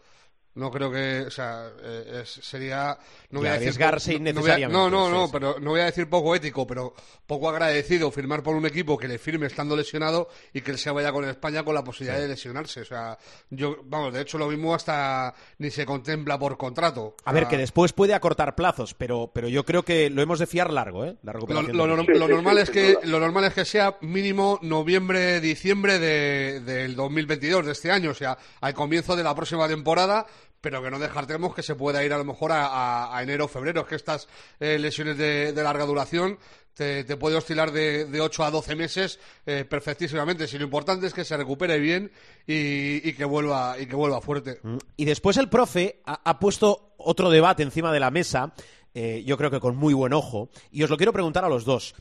[0.55, 2.99] No creo que, o sea, eh, es- sería...
[3.31, 5.31] No voy a decir arriesgarse no- no voy a- innecesariamente, No, no, sí, no, sí.
[5.33, 6.95] pero no voy a decir poco ético, pero
[7.27, 10.91] poco agradecido firmar por un equipo que le firme estando lesionado y que él se
[10.91, 12.83] vaya con España con la posibilidad de lesionarse.
[12.83, 13.17] O sea,
[13.49, 17.17] yo, vamos, de hecho lo mismo hasta ni se contempla por contrato.
[17.25, 20.21] A ver, O sea, que después puede acortar plazos, pero, pero yo creo que lo
[20.21, 21.17] hemos de fiar largo, ¿eh?
[21.23, 21.77] La Lo, recuperación.
[21.79, 26.95] lo norm- normal es que lo normal es que sea mínimo noviembre diciembre de, del
[26.95, 30.27] 2022 de este año o sea al comienzo de la próxima temporada
[30.63, 33.83] pero que no descartemos que se pueda ir a lo mejor a, enero o febrero
[33.83, 34.29] es que estas
[34.61, 36.39] eh, lesiones de, larga duración
[36.73, 41.13] te, puede oscilar de, de 8 a 12 meses eh, perfectísimamente si lo importante es
[41.13, 42.11] que se recupere bien
[42.47, 44.77] y, que vuelva y que vuelva fuerte Mm.
[44.97, 48.53] Y después el profe ha, puesto otro debate encima de la mesa,
[48.95, 51.65] eh, yo creo que con muy buen ojo, y os lo quiero preguntar a los
[51.65, 51.95] dos.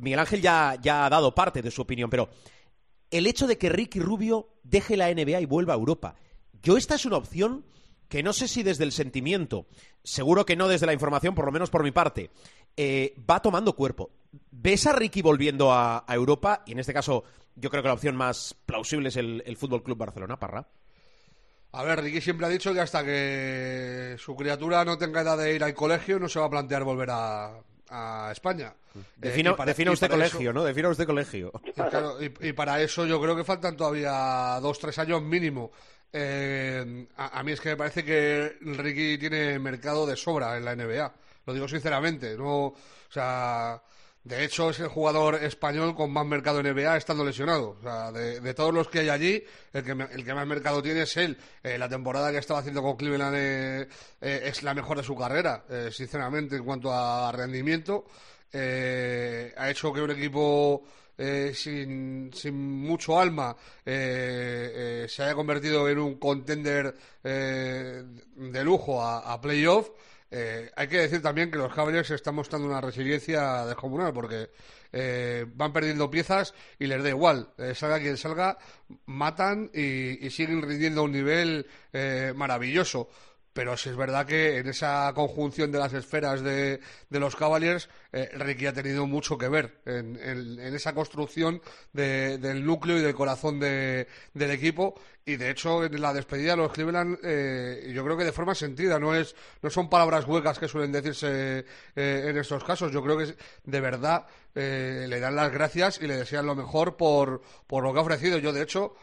[0.00, 2.28] Miguel Ángel ya, ya ha dado parte de su opinión, pero
[3.10, 6.16] el hecho de que Ricky Rubio deje la NBA y vuelva a Europa,
[6.62, 7.64] yo esta es una opción
[8.08, 9.66] que no sé si desde el sentimiento,
[10.02, 12.30] seguro que no desde la información, por lo menos por mi parte,
[12.76, 14.10] eh, va tomando cuerpo.
[14.50, 16.62] ¿Ves a Ricky volviendo a, a Europa?
[16.66, 19.82] Y en este caso, yo creo que la opción más plausible es el, el Fútbol
[19.82, 20.66] Club Barcelona, Parra.
[21.72, 25.54] A ver, Ricky siempre ha dicho que hasta que su criatura no tenga edad de
[25.54, 27.52] ir al colegio no se va a plantear volver a,
[27.90, 28.74] a España.
[28.94, 30.64] Eh, Defina, y para- defina usted colegio, eso- ¿no?
[30.64, 31.52] Defina usted colegio.
[31.66, 35.70] y, claro, y- y para eso yo creo que faltan todavía dos, tres años mínimo.
[36.12, 40.64] Eh, a, a mí es que me parece que Ricky tiene mercado de sobra en
[40.64, 41.12] la NBA.
[41.46, 42.36] Lo digo sinceramente.
[42.36, 42.76] No, o
[43.08, 43.80] sea,
[44.24, 47.76] de hecho es el jugador español con más mercado en NBA estando lesionado.
[47.78, 50.82] O sea, de, de todos los que hay allí, el que, el que más mercado
[50.82, 51.38] tiene es él.
[51.62, 53.88] Eh, la temporada que estaba haciendo con Cleveland eh,
[54.20, 58.06] eh, es la mejor de su carrera, eh, sinceramente, en cuanto a rendimiento.
[58.52, 60.82] Ha hecho que un equipo
[61.18, 68.02] eh, sin, sin mucho alma eh, eh, se haya convertido en un contender eh,
[68.34, 69.90] de lujo a, a playoff.
[70.30, 74.50] Eh, hay que decir también que los Cavaliers están mostrando una resiliencia descomunal porque
[75.54, 77.50] van perdiendo piezas y les da igual.
[77.74, 78.56] Salga quien salga,
[79.04, 81.66] matan y, y siguen rindiendo a un nivel
[82.34, 83.10] maravilloso.
[83.56, 87.88] Pero sí es verdad que en esa conjunción de las esferas de, de los Cavaliers,
[88.12, 91.62] eh, Ricky ha tenido mucho que ver en, en- esa construcción
[91.94, 94.94] de- del núcleo y del corazón de- del equipo.
[95.24, 98.54] Y de hecho, en la despedida de los Cleveland, eh, yo creo que de forma
[98.54, 101.64] sentida, no, es, no son palabras huecas que suelen decirse
[101.96, 102.92] eh, en estos casos.
[102.92, 106.98] Yo creo que de verdad eh, le dan las gracias y le desean lo mejor
[106.98, 108.36] por, por lo que ha ofrecido.
[108.36, 108.94] Yo, de hecho,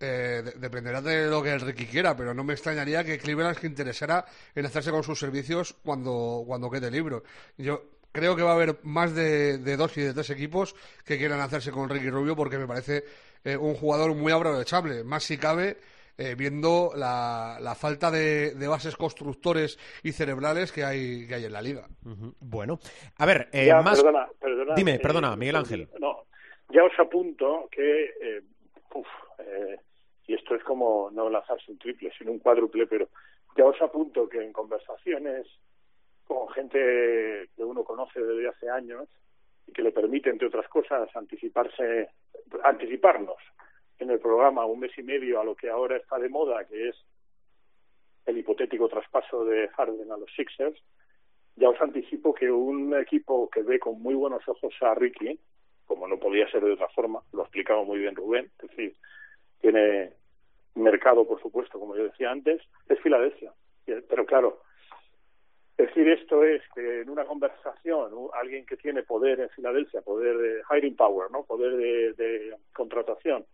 [0.00, 3.58] eh, de- dependerá de lo que el Ricky quiera, pero no me extrañaría que Cleveland
[3.58, 7.18] se interesara en hacerse con sus servicios cuando, cuando quede libre.
[7.58, 11.18] Yo creo que va a haber más de, de dos y de tres equipos que
[11.18, 13.04] quieran hacerse con Ricky Rubio porque me parece
[13.44, 15.76] eh, un jugador muy aprovechable, más si cabe.
[16.16, 21.44] eh, viendo la, la falta de, de bases constructores y cerebrales que hay, que hay
[21.46, 21.88] en la liga.
[22.38, 22.78] Bueno,
[23.18, 23.98] a ver, eh, Ya, más...
[24.00, 25.88] perdona, perdona, Dime, eh, perdona, Miguel Ángel.
[25.98, 26.22] No,
[26.70, 28.40] ya os apunto que, eh,
[28.94, 29.06] uf,
[29.38, 29.78] eh,
[30.26, 33.08] y esto es como no lanzarse un triple, sino un cuádruple, pero
[33.56, 35.46] ya os apunto que en conversaciones
[36.26, 39.08] con gente que uno conoce desde hace años
[39.66, 42.10] y que le permite, entre otras cosas, anticiparse,
[42.62, 43.38] anticiparnos
[43.98, 46.88] en el programa un mes y medio a lo que ahora está de moda, que
[46.88, 46.96] es
[48.26, 50.82] el hipotético traspaso de Harden a los Sixers,
[51.56, 55.38] ya os anticipo que un equipo que ve con muy buenos ojos a Ricky,
[55.86, 58.96] como no podía ser de otra forma, lo ha explicado muy bien Rubén, es decir,
[59.64, 60.12] tiene
[60.74, 63.50] mercado, por supuesto, como yo decía antes, es Filadelfia.
[63.86, 64.60] Pero claro,
[65.78, 70.62] decir esto es que en una conversación alguien que tiene poder en Filadelfia, poder de
[70.70, 71.44] hiring power, ¿no?
[71.44, 73.46] Poder de, contratación,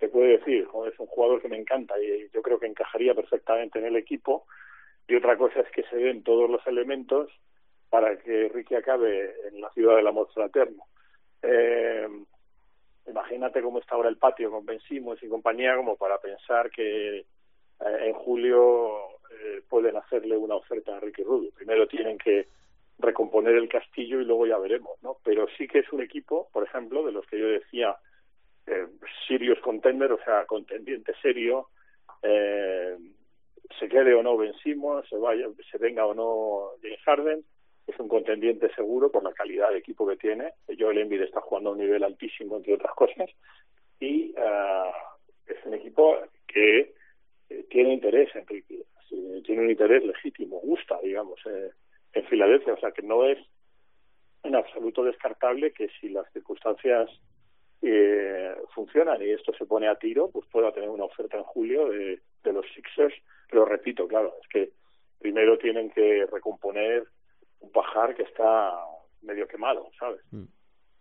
[0.00, 3.14] te puede decir, "Joder, es un jugador que me encanta y yo creo que encajaría
[3.14, 4.46] perfectamente en el equipo.
[5.06, 7.30] Y otra cosa es que se den todos los elementos
[7.88, 10.82] para que Ricky acabe en la ciudad del amor fraterno.
[11.40, 12.08] Eh,
[13.06, 17.18] imagínate cómo está ahora el patio con Ben Simmons y compañía como para pensar que
[17.18, 17.24] eh,
[17.80, 18.92] en julio
[19.30, 21.50] eh, pueden hacerle una oferta a Ricky Rubio.
[21.54, 22.46] Primero tienen que
[22.98, 25.16] recomponer el castillo y luego ya veremos, ¿no?
[25.24, 27.96] Pero sí que es un equipo, por ejemplo, de los que yo decía,
[28.66, 28.86] eh,
[29.62, 31.68] contender, o sea, contendiente serio,
[32.22, 32.96] eh,
[33.78, 37.44] se quede o no Ben Simmons, se vaya, se venga o no James Harden,
[37.86, 40.52] es un contendiente seguro por la calidad de equipo que tiene.
[40.78, 43.30] Joel Embiid está jugando a un nivel altísimo, entre otras cosas,
[44.00, 44.90] y eh,
[45.46, 46.94] es un equipo que
[47.50, 51.70] eh, tiene interés, Enrique, sí, tiene un interés legítimo, gusta, digamos, eh,
[52.12, 53.38] en Filadelfia, o sea que no es
[54.42, 57.08] en absoluto descartable que si las circunstancias
[57.80, 61.88] eh, funcionan y esto se pone a tiro, pues pueda tener una oferta en julio
[61.88, 63.14] de, de los Sixers.
[63.50, 64.70] Lo repito, claro, es que
[65.18, 67.04] primero tienen que recomponer
[67.62, 68.72] un pajar que está
[69.22, 70.20] medio quemado, ¿sabes?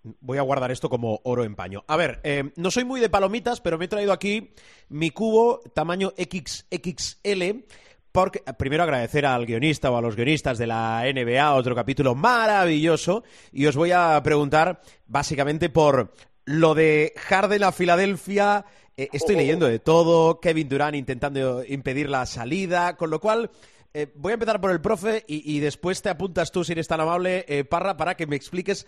[0.04, 1.84] Voy a guardar esto como oro en paño.
[1.88, 4.54] A ver, eh, no soy muy de palomitas, pero me he traído aquí
[4.90, 7.66] mi cubo tamaño XXL.
[8.12, 12.14] Porque, eh, primero agradecer al guionista o a los guionistas de la NBA, otro capítulo
[12.14, 16.12] maravilloso, y os voy a preguntar básicamente por
[16.46, 18.66] lo de Harden a Filadelfia,
[18.98, 23.50] eh, estoy leyendo de todo, Kevin Durant intentando impedir la salida, con lo cual
[23.94, 27.02] eh, voy a empezar por el profe y, después te apuntas tú, si eres tan
[27.02, 28.88] amable, eh, Parra, para que me expliques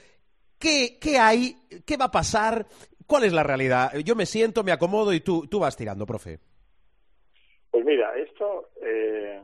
[0.59, 2.65] qué, qué hay, qué va a pasar,
[3.05, 3.91] cuál es la realidad.
[4.05, 6.39] Yo me siento, me acomodo y tú, tú vas tirando, profe.
[7.69, 9.41] Pues mira, esto, eh,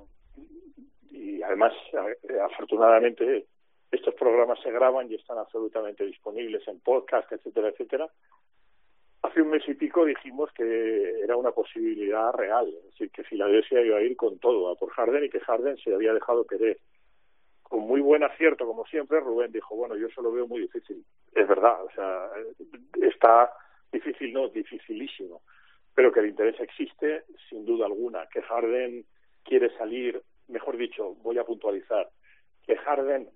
[1.11, 3.47] y además, eh, afortunadamente,
[3.91, 8.07] estos programas se graban y están absolutamente disponibles en podcast, etcétera, etcétera.
[9.29, 13.81] Hace un mes y pico dijimos que era una posibilidad real, es decir, que Filadelfia
[13.81, 16.79] iba a ir con todo a por Harden y que Harden se había dejado querer.
[17.61, 21.05] Con muy buen acierto, como siempre, Rubén dijo, bueno, yo eso lo veo muy difícil.
[21.35, 22.31] Es verdad, o sea,
[23.01, 23.51] está
[23.91, 25.41] difícil, no, dificilísimo
[25.93, 29.03] pero que el interés existe sin duda alguna, que Harden
[29.43, 32.09] quiere salir, mejor dicho, voy a puntualizar,
[32.65, 33.29] que Harden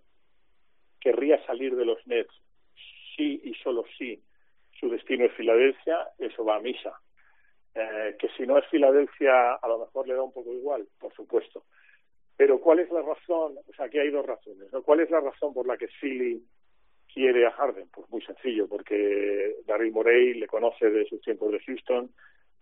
[1.01, 2.33] querría salir de los Nets
[3.17, 4.23] sí y solo sí
[4.79, 6.93] su destino es Filadelfia, eso va a misa.
[7.75, 11.13] Eh, que si no es Filadelfia, a lo mejor le da un poco igual, por
[11.13, 11.63] supuesto.
[12.35, 13.57] Pero ¿cuál es la razón?
[13.67, 14.71] O sea, aquí hay dos razones.
[14.71, 14.83] ¿no?
[14.83, 16.43] ¿Cuál es la razón por la que Philly
[17.11, 17.87] quiere a Harden?
[17.89, 22.11] Pues muy sencillo, porque Daryl Morey le conoce de sus tiempos de Houston,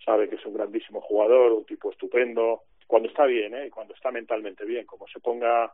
[0.03, 3.70] sabe que es un grandísimo jugador, un tipo estupendo, cuando está bien, ¿eh?
[3.70, 5.74] cuando está mentalmente bien, como se ponga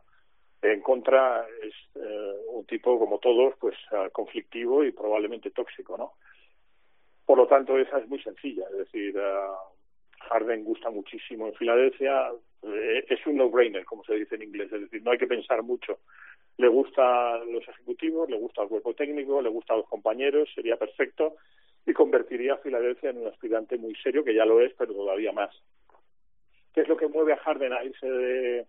[0.62, 6.12] en contra, es eh, un tipo como todos, pues uh, conflictivo y probablemente tóxico, ¿no?
[7.24, 12.32] Por lo tanto, esa es muy sencilla, es decir, uh, Harden gusta muchísimo en Filadelfia,
[12.62, 15.62] eh, es un no-brainer, como se dice en inglés, es decir, no hay que pensar
[15.62, 15.98] mucho.
[16.56, 20.76] Le gusta los ejecutivos, le gusta el cuerpo técnico, le gusta a los compañeros, sería
[20.76, 21.36] perfecto
[21.86, 25.32] y convertiría a Filadelfia en un aspirante muy serio, que ya lo es, pero todavía
[25.32, 25.54] más.
[26.74, 28.66] ¿Qué es lo que mueve a Harden a irse de,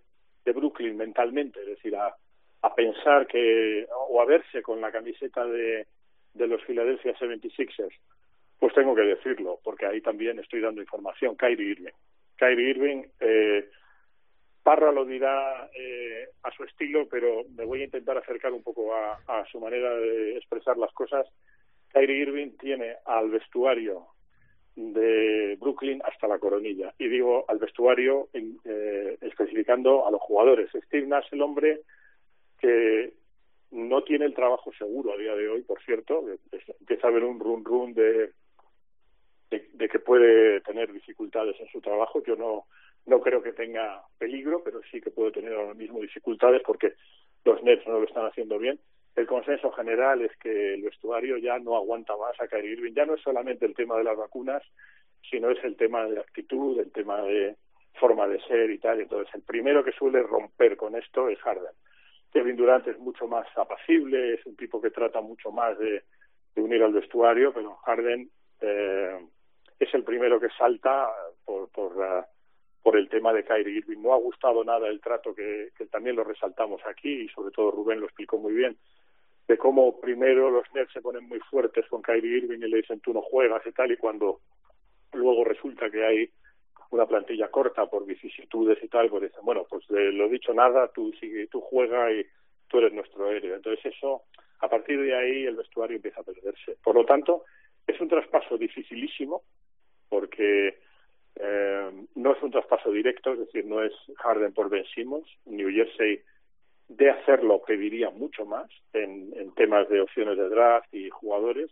[0.50, 1.60] de Brooklyn mentalmente?
[1.62, 2.14] Es decir, a,
[2.62, 5.86] a pensar que, o a verse con la camiseta de,
[6.34, 7.94] de los Philadelphia 76ers.
[8.60, 11.36] Pues tengo que decirlo, porque ahí también estoy dando información.
[11.36, 11.94] Kyrie Irving.
[12.36, 13.70] Kyrie Irving, eh,
[14.64, 18.94] Parra lo dirá eh, a su estilo, pero me voy a intentar acercar un poco
[18.94, 21.28] a, a su manera de expresar las cosas.
[21.94, 24.08] Kyrie Irving tiene al vestuario
[24.80, 26.94] de Brooklyn hasta la coronilla.
[26.98, 30.70] Y digo al vestuario eh, especificando a los jugadores.
[30.86, 31.82] Steve Nash, el hombre
[32.60, 33.14] que
[33.72, 36.26] no tiene el trabajo seguro a día de hoy, por cierto,
[36.80, 38.32] empieza a haber un run run de,
[39.50, 42.24] de, que puede tener dificultades en su trabajo.
[42.24, 42.66] Yo no,
[43.06, 46.94] no creo que tenga peligro, pero sí que puede tener ahora mismo dificultades porque
[47.44, 48.80] los Nets no lo están haciendo bien
[49.20, 52.94] el consenso general es que el vestuario ya no aguanta más a Kyrie Irving.
[52.94, 54.64] Ya no es solamente el tema de las vacunas,
[55.30, 57.58] sino es el tema de actitud, el tema de
[58.00, 59.02] forma de ser y tal.
[59.02, 61.74] Entonces, el primero que suele romper con esto es Harden.
[62.32, 66.04] Kevin Durant es mucho más apacible, es un tipo que trata mucho más de,
[66.56, 68.30] unir al vestuario, pero Harden
[68.62, 69.20] eh,
[69.80, 71.10] es el primero que salta
[71.46, 72.24] por, por, uh,
[72.84, 74.02] por el tema de Kyrie Irving.
[74.02, 78.00] No ha gustado nada el trato que también lo resaltamos aquí y sobre todo Rubén
[78.00, 78.78] lo explicó muy bien
[79.50, 83.00] de cómo primero los Nets se ponen muy fuertes con Kyrie Irving y le dicen
[83.00, 84.42] tú no juegas y tal, y cuando
[85.14, 86.30] luego resulta que hay
[86.92, 90.92] una plantilla corta por vicisitudes y tal, pues dicen, bueno, pues de lo dicho nada,
[90.94, 92.24] tú sigue, tú juega y
[92.68, 93.56] tú eres nuestro héroe.
[93.56, 94.22] Entonces eso,
[94.60, 96.78] a partir de ahí el vestuario empieza a perderse.
[96.84, 97.46] Por lo tanto,
[97.88, 99.42] es un traspaso dificilísimo
[100.10, 100.78] porque
[101.38, 105.28] eh, no es un traspaso directo, es decir, no es Harden por Ben Simmons.
[105.46, 106.22] New Jersey
[106.90, 111.72] de hacerlo pediría mucho más en, en temas de opciones de draft y jugadores,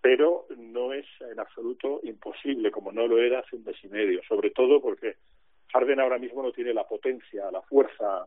[0.00, 4.22] pero no es en absoluto imposible, como no lo era hace un mes y medio,
[4.28, 5.16] sobre todo porque
[5.72, 8.26] Harden ahora mismo no tiene la potencia, la fuerza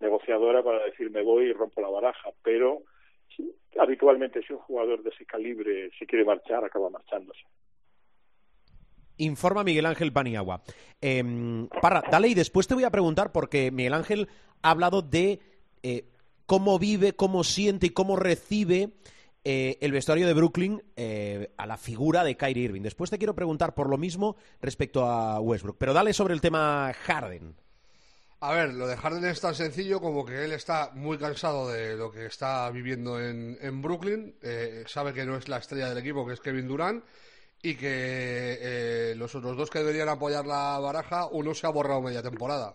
[0.00, 2.82] negociadora para decir me voy y rompo la baraja, pero
[3.78, 7.42] habitualmente si un jugador de ese calibre se quiere marchar, acaba marchándose.
[9.18, 10.62] Informa Miguel Ángel Paniagua.
[11.00, 11.22] Eh,
[11.80, 14.28] Parra, dale y después te voy a preguntar porque Miguel Ángel
[14.62, 15.40] ha hablado de
[15.82, 16.04] eh,
[16.46, 18.90] cómo vive, cómo siente y cómo recibe
[19.44, 22.82] eh, el vestuario de Brooklyn eh, a la figura de Kyrie Irving.
[22.82, 25.76] Después te quiero preguntar por lo mismo respecto a Westbrook.
[25.78, 27.56] Pero dale sobre el tema Harden.
[28.40, 31.96] A ver, lo de Harden es tan sencillo como que él está muy cansado de
[31.96, 34.34] lo que está viviendo en, en Brooklyn.
[34.42, 37.04] eh, sabe que no es la estrella del equipo, que es Kevin Durant.
[37.62, 42.02] Y que eh, los otros dos que deberían apoyar la baraja, uno se ha borrado
[42.02, 42.74] media temporada.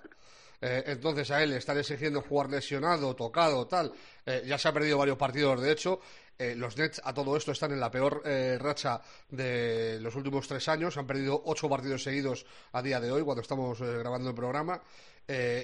[0.62, 3.92] Eh, entonces a él le están exigiendo jugar lesionado, tocado, tal.
[4.26, 6.00] Eh, ya se ha perdido varios partidos, de hecho.
[6.40, 10.48] Eh, los Nets a todo esto están en la peor eh, racha de los últimos
[10.48, 10.96] tres años.
[10.98, 14.82] Han perdido ocho partidos seguidos a día de hoy, cuando estamos eh, grabando el programa.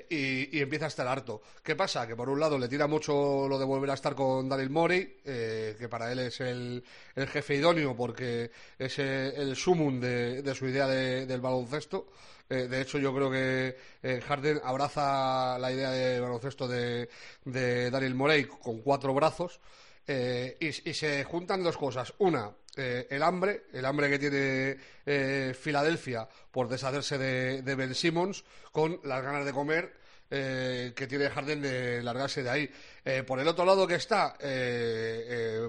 [0.10, 1.42] y, empieza a estar harto.
[1.64, 2.06] ¿Qué pasa?
[2.08, 5.20] Que por un lado le tira mucho lo de volver a estar con Daryl Morey,
[5.24, 6.84] que para él es el,
[7.16, 12.08] el jefe idóneo porque es eh, el sumum de, de su idea de- del baloncesto.
[12.50, 17.10] Eh, de hecho, yo creo que eh, Harden abraza la idea de baloncesto de,
[17.46, 19.60] de Daryl Morey con cuatro brazos.
[20.06, 22.14] Eh, y, se juntan dos cosas.
[22.20, 27.96] Una, eh, el hambre, el hambre que tiene eh, Filadelfia por deshacerse de, de Ben
[27.96, 29.94] Simmons, con las ganas de comer
[30.30, 32.70] eh, que tiene Harden de largarse de ahí.
[33.06, 34.36] Eh, por el otro lado que está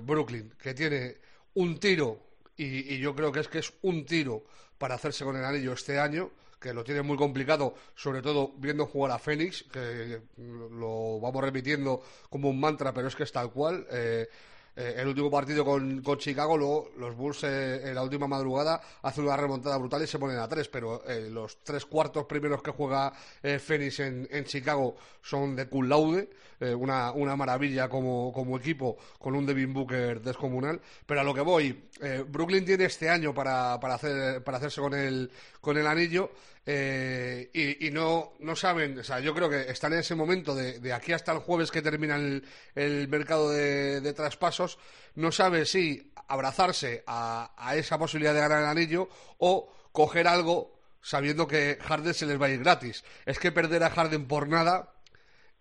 [0.03, 1.19] Brooklyn, que tiene
[1.55, 2.21] un tiro,
[2.57, 4.45] y, y yo creo que es que es un tiro
[4.79, 6.31] para hacerse con el anillo este año
[6.65, 12.01] que lo tiene muy complicado, sobre todo viendo jugar a Phoenix, que lo vamos repitiendo
[12.31, 13.87] como un mantra, pero es que es tal cual.
[13.93, 14.27] Eh,
[14.75, 18.81] eh, el último partido con, con Chicago, luego los Bulls eh, en la última madrugada
[19.03, 22.71] hacen una remontada brutal y se ponen a tres, pero los tres cuartos primeros que
[22.71, 23.13] juega
[23.43, 26.31] Phoenix en, en Chicago son de cum laude,
[26.79, 30.81] una, una maravilla como, como equipo, con un Devin Booker descomunal.
[31.05, 31.89] Pero a lo que voy,
[32.27, 36.31] Brooklyn tiene este año para, para, hacer, para hacerse con el, con el anillo.
[36.67, 37.51] Eh,
[37.81, 40.93] y, no, no saben, o sea, yo creo que están en ese momento de, de
[40.93, 42.43] aquí hasta el jueves que termina el,
[42.75, 44.79] el mercado de, de traspasos,
[45.15, 49.09] no sabe si abrazarse a, a esa posibilidad de ganar el anillo
[49.39, 53.05] o coger algo sabiendo que Harden se les va a ir gratis.
[53.27, 54.95] Es que perder a Harden por nada,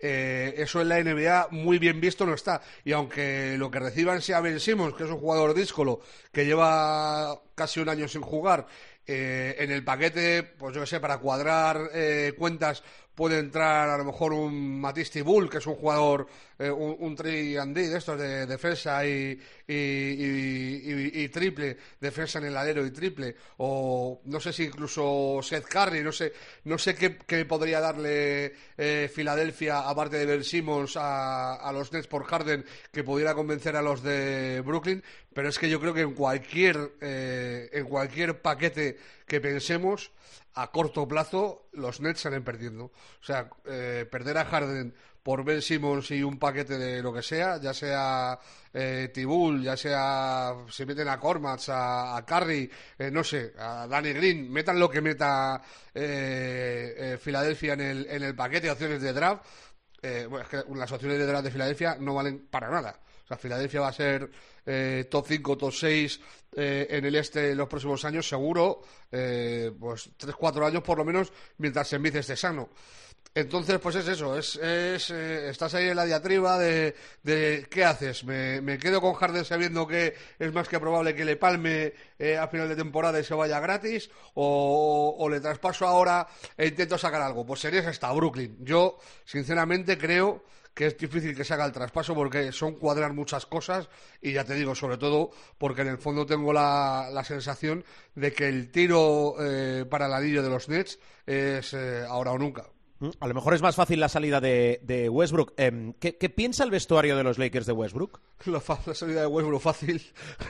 [0.06, 2.62] eh, eso en la NBA muy bien visto no está.
[2.84, 6.02] Y aunque lo que reciban sea Ben Simmons, que es un jugador díscolo,
[6.32, 8.68] que lleva casi un año sin jugar,
[9.06, 12.84] eh, en el paquete, pues yo qué sé, para cuadrar eh, cuentas
[13.16, 17.16] puede entrar a lo mejor un Matisse Bull, que es un jugador, eh, un, un
[17.16, 22.92] 3 and D de estos de defensa y- y triple, defensa en el alero y
[22.92, 26.34] triple, o no sé si incluso Seth Curry, no sé,
[26.66, 31.92] no sé qué, qué podría darle eh, Filadelfia, aparte de Ben Simmons, a, a los
[31.92, 35.04] Nets por Harden, que pudiera convencer a los de Brooklyn,
[35.34, 40.12] pero es que yo creo que en cualquier, eh, en cualquier paquete que pensemos,
[40.56, 42.86] a corto plazo los Nets salen perdiendo.
[42.86, 44.94] O sea, eh, perder a Harden
[45.24, 48.38] por Ben Simmons y un paquete de lo que sea, ya sea
[48.74, 49.12] eh,
[49.62, 54.52] ya sea si meten a Cormats, a, a Curry, eh, no sé, a Danny Green,
[54.52, 55.62] metan lo que meta
[55.94, 59.46] eh, eh, Filadelfia en el, en el paquete de opciones de draft.
[60.02, 63.00] bueno, es que las opciones de draft de Filadelfia no valen para nada.
[63.24, 64.30] O sea, Filadelfia va a ser
[64.66, 66.20] eh, top 5, top 6
[66.56, 71.06] eh, en el este en los próximos años, seguro, eh, pues 3-4 años por lo
[71.06, 72.70] menos, mientras Embiid esté sano.
[73.36, 76.94] Entonces, pues es eso, es, es, eh, estás ahí en la diatriba de,
[77.24, 78.24] de ¿qué haces?
[78.26, 82.38] ¿Me, me quedo con Harden sabiendo que es más que probable que le palme eh,
[82.38, 84.12] a final de temporada y se vaya gratis?
[84.36, 87.44] ¿O, o le traspaso ahora e intento sacar algo?
[87.44, 88.58] Pues sería hasta Brooklyn.
[88.60, 90.44] Yo, sinceramente, creo
[90.74, 93.90] que es difícil que se haga el traspaso porque son cuadrar muchas cosas
[94.22, 97.84] y ya te digo, sobre todo porque en el fondo tengo la, la sensación
[98.16, 102.38] de que el tiro eh, para el anillo de los Nets es eh, ahora o
[102.38, 102.66] nunca.
[103.00, 105.54] Mm, A lo mejor es más fácil la salida de, de Westbrook.
[105.58, 108.20] Em, ¿qué, qué piensa el vestuario de los Lakers de Westbrook?
[108.46, 108.62] La,
[108.96, 110.02] salida de Westbrook fácil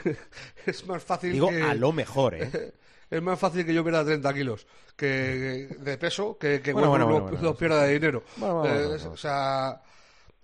[0.66, 1.62] es más fácil Digo, que...
[1.62, 2.72] a lo mejor, ¿eh?
[3.10, 4.66] Es más fácil que yo pierda 30 kilos
[4.96, 7.58] que, de peso que, que Bueno, Westbrook bueno, lo- bueno, lo bueno.
[7.58, 8.22] pierda de dinero.
[8.36, 9.10] Bueno, bueno, Eh, bueno, bueno.
[9.12, 9.82] O sea,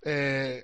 [0.03, 0.63] eh,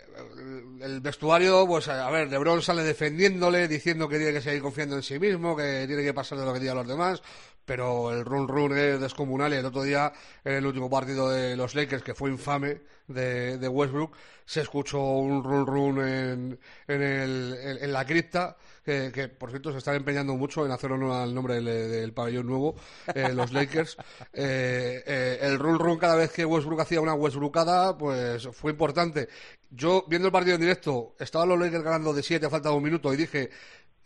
[0.82, 5.04] el vestuario, pues a ver, LeBron sale defendiéndole, diciendo que tiene que seguir confiando en
[5.04, 7.22] sí mismo, que tiene que pasar de lo que digan los demás.
[7.66, 10.12] pero el run run es descomunal y el otro día
[10.46, 14.16] en el último partido de los Lakers que fue infame de, de Westbrook
[14.46, 18.56] se escuchó un run run en, en, el, en, en la cripta
[18.88, 22.48] que, por cierto se están empeñando mucho en hacer honor al nombre del, del pabellón
[22.48, 22.76] nuevo
[23.14, 23.98] eh, los Lakers.
[24.40, 29.30] Eh, eh, el run run cada vez que Westbrook hacía una Westbrookada pues fue importante.
[29.70, 32.76] Yo viendo el partido en directo estaban los Lakers ganando de 7 a falta de
[32.76, 33.50] un minuto y dije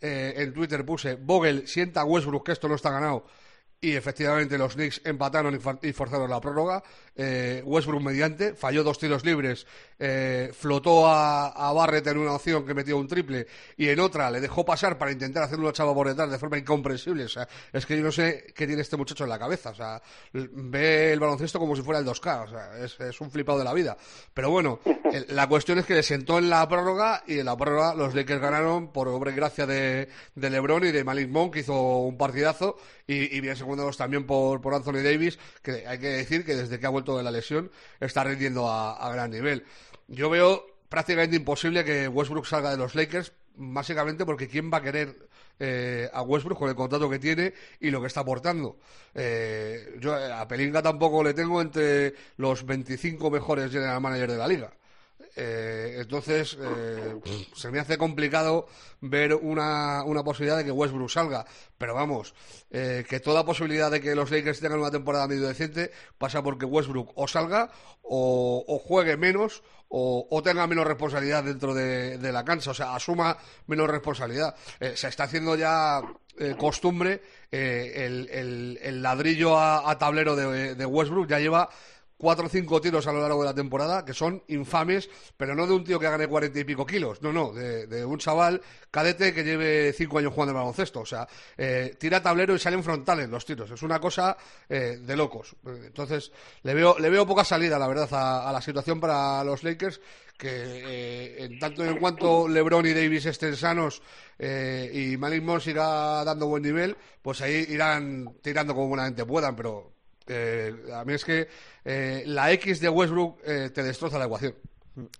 [0.00, 3.26] eh, en Twitter puse Vogel sienta Westbrook que esto no está ganado
[3.82, 6.82] y efectivamente los Knicks empataron y, for- y forzaron la prórroga.
[7.14, 9.66] Eh, Westbrook mediante, falló dos tiros libres,
[9.98, 14.30] eh, flotó a, a Barrett en una opción que metió un triple y en otra
[14.30, 17.24] le dejó pasar para intentar hacer una chava por detrás de forma incomprensible.
[17.24, 19.70] O sea, es que yo no sé qué tiene este muchacho en la cabeza.
[19.70, 20.00] O sea,
[20.32, 22.44] ve el baloncesto como si fuera el 2K.
[22.44, 22.78] O sea,
[23.08, 23.96] es, un flipado de la vida.
[24.32, 24.78] Pero bueno,
[25.28, 28.40] la cuestión es que le sentó en la prórroga y en la prórroga los Lakers
[28.40, 32.16] ganaron por obra y gracia de, de LeBron y de Malik Monk, que hizo un
[32.16, 32.76] partidazo,
[33.06, 33.56] y, bien
[33.96, 37.22] también por, por Anthony Davis, que hay que decir que desde que ha vuelto de
[37.22, 37.70] la lesión
[38.00, 39.64] está rindiendo a, gran nivel.
[40.08, 44.82] Yo veo prácticamente imposible que Westbrook salga de los Lakers, básicamente porque ¿quién va a
[44.82, 48.78] querer eh, a Westbrook con el contrato que tiene y lo que está aportando?
[49.14, 54.48] Eh, yo a Pelinka tampoco le tengo entre los 25 mejores general managers de la
[54.48, 54.72] liga.
[55.34, 57.18] Eh, entonces, eh,
[57.54, 58.66] se me hace complicado
[59.00, 61.44] ver una, una posibilidad de que Westbrook salga.
[61.78, 62.34] Pero vamos,
[62.70, 66.66] eh, que toda posibilidad de que los Lakers tengan una temporada medio decente pasa porque
[66.66, 67.70] Westbrook o salga
[68.02, 69.62] o, o juegue menos
[69.94, 72.70] o, tenga menos responsabilidad dentro de, la cancha.
[72.70, 74.54] O sea, asuma menos responsabilidad.
[74.80, 76.00] Eh, se está haciendo ya
[76.38, 77.20] eh, costumbre
[77.50, 81.28] eh, el, el- el ladrillo a, tablero de Westbrook.
[81.28, 81.68] Ya lleva
[82.22, 85.66] cuatro o cinco tiros a lo largo de la temporada que son infames, pero no
[85.66, 88.62] de un tío que gane cuarenta y pico kilos, no, no, de, un chaval
[88.92, 91.00] cadete que lleve cinco años jugando al baloncesto.
[91.00, 91.26] O sea,
[91.58, 93.72] eh, tira tablero y salen frontales los tiros.
[93.72, 94.36] Es una cosa
[94.68, 95.56] eh, de locos.
[95.66, 96.30] Entonces,
[96.62, 100.00] le veo, le veo poca salida, la verdad, a, a la situación para los Lakers
[100.38, 104.02] que eh, en tanto y en cuanto LeBron y Davis estén sanos
[104.38, 109.54] eh, y Malik Monk siga dando buen nivel, pues ahí irán tirando como buenamente puedan,
[109.54, 109.92] pero
[110.28, 111.48] eh, a mí es que
[111.84, 114.54] eh, la X de Westbrook eh, te destroza la ecuación.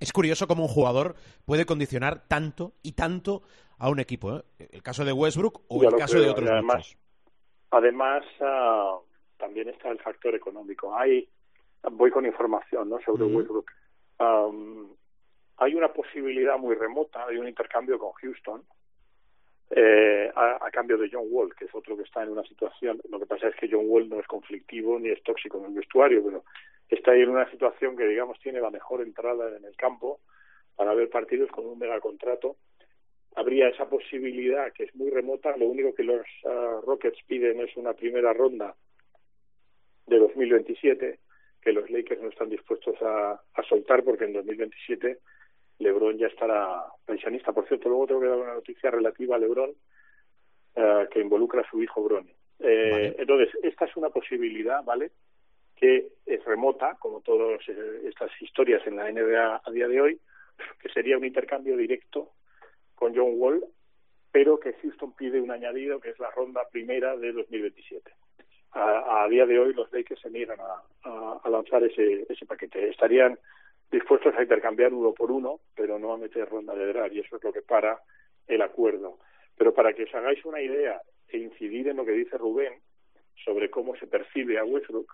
[0.01, 3.43] Es curioso cómo un jugador puede condicionar tanto y tanto
[3.79, 4.37] a un equipo.
[4.37, 4.43] ¿eh?
[4.71, 6.97] El caso de Westbrook o Ya el caso creo, de otros y además, muchos.
[7.71, 8.99] Además, ah,
[9.39, 10.95] también está el factor económico.
[10.95, 11.29] Hay,
[11.91, 13.01] voy con información ¿no?
[13.01, 13.25] sobre.
[13.25, 13.71] Westbrook.
[14.19, 14.89] Am,
[15.57, 18.63] hay una posibilidad muy remota de un intercambio con Houston
[19.75, 23.01] eh, a, a cambio de John Wall, que es otro que está en una situación.
[23.09, 25.73] Lo que pasa es que John Wall no es conflictivo ni es tóxico en el
[25.73, 26.45] vestuario, pero
[26.89, 30.21] está ahí en una situación que, digamos, tiene la mejor entrada en el campo
[30.77, 32.57] para ver partidos con un mega contrato
[33.35, 35.57] habría esa posibilidad que es muy remota.
[35.57, 38.75] Lo único que los ah, Rockets piden es una primera ronda
[40.07, 41.19] de 2027
[41.63, 45.19] que los Lakers no están dispuestos a soltar porque en 2027
[45.83, 47.53] LeBron ya estará pensionista.
[47.53, 49.73] Por cierto, luego tengo que dar una noticia relativa a LeBron
[50.75, 52.33] eh, que involucra a su hijo Bronny.
[52.61, 53.17] Eh, Vale.
[53.19, 55.11] Entonces, esta es una posibilidad, ¿vale?
[55.77, 60.21] Que es remota, como todas eh, estas historias en la NBA a día de hoy,
[60.81, 62.31] que sería un intercambio directo
[62.95, 63.65] con John Wall,
[64.31, 68.11] pero que Houston pide un añadido que es la ronda primera de 2027.
[68.75, 72.47] A, a día de hoy los Lakers se niegan a, a, a lanzar ese, ese
[72.47, 72.89] paquete.
[72.89, 73.39] Estarían
[73.93, 77.37] dispuestos a intercambiar uno por uno, pero no a meter ronda de draft, y eso
[77.37, 78.01] es lo que para
[78.49, 79.19] el acuerdo.
[79.57, 82.73] Pero para que os hagáis una idea e incidir en lo que dice Rubén
[83.45, 85.13] sobre cómo se percibe a Westbrook,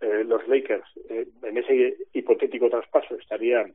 [0.00, 3.74] eh, los Lakers eh, en ese hipotético traspaso estarían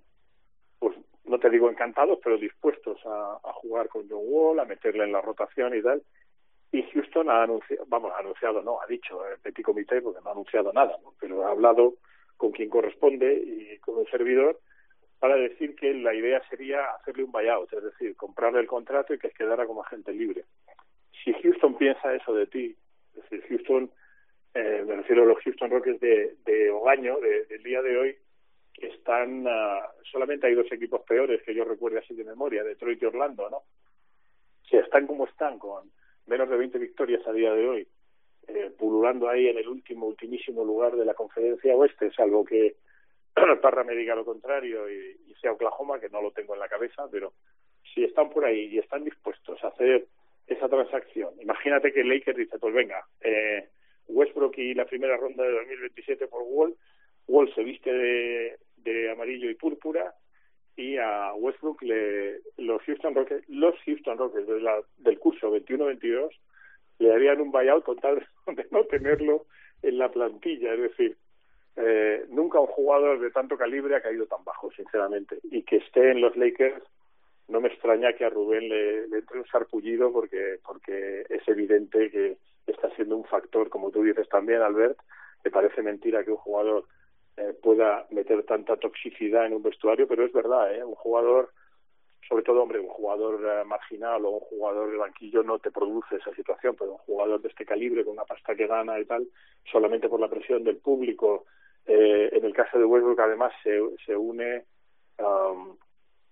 [0.80, 5.12] pues no te digo encantados, pero dispuestos a, jugar con John Wall, a meterle en
[5.12, 6.04] la rotación y tal.
[6.72, 10.30] Y Houston ha anunciado, vamos, ha anunciado, no, ha dicho el petit comité, porque no
[10.30, 11.96] ha anunciado nada, pero ha hablado
[12.38, 14.60] con quien corresponde y con el servidor
[15.20, 19.20] para decir que la idea sería hacerle un buyout, es decir, comprarle el contrato y
[19.20, 20.44] que quedara como agente libre.
[21.24, 22.76] Si Houston piensa eso de ti,
[23.16, 23.90] es decir, Houston,
[24.54, 28.16] eh, me refiero a los Houston Rockets de, de Ogaño, de- del día de hoy,
[28.74, 33.02] que están, ah, solamente hay dos equipos peores que yo recuerde así de memoria, Detroit
[33.02, 33.64] y Orlando, ¿no?
[34.70, 35.90] Si están como están, con
[36.28, 37.88] menos de 20 victorias a día de hoy,
[38.48, 42.76] eh, pululando ahí en el último, ultimísimo lugar de la conferencia oeste, salvo que
[43.62, 46.70] Parra me diga lo contrario y, y sea Oklahoma, que no lo tengo en la
[46.70, 47.34] cabeza, pero
[47.94, 50.06] si están por ahí y están dispuestos a hacer
[50.48, 53.68] esa transacción, imagínate que Lakers dice, pues venga, eh,
[54.08, 56.76] Westbrook y la primera ronda de 2027 por Wall,
[57.28, 60.14] Wall se viste de, de amarillo y púrpura
[60.78, 66.30] y a Westbrook le, los Houston Rockets, los Houston Rockets de la- del curso 21-22
[67.00, 69.46] le harían un buyout con tal de no tenerlo
[69.82, 70.74] en la plantilla.
[70.74, 71.18] Es decir,
[71.76, 75.40] eh, nunca un jugador de tanto calibre ha caído tan bajo, sinceramente.
[75.44, 76.84] Y que esté en los Lakers,
[77.48, 82.38] no me extraña que a Rubén le, entre un sarpullido porque, porque es evidente que
[82.66, 84.98] está siendo un factor, como tú dices también, Albert.
[85.44, 86.86] Me parece mentira que un jugador
[87.38, 90.84] eh, pueda meter tanta toxicidad en un vestuario, pero es verdad, ¿eh?
[90.84, 91.52] un jugador,
[92.28, 96.16] sobre todo, hombre, un jugador eh, marginal o un jugador de banquillo no te produce
[96.16, 99.28] esa situación, pero un jugador de este calibre, con una pasta que gana y tal,
[99.72, 101.46] solamente por la presión del público,
[101.86, 104.66] eh, en el caso de Westbrook además se, se une
[105.20, 105.78] um,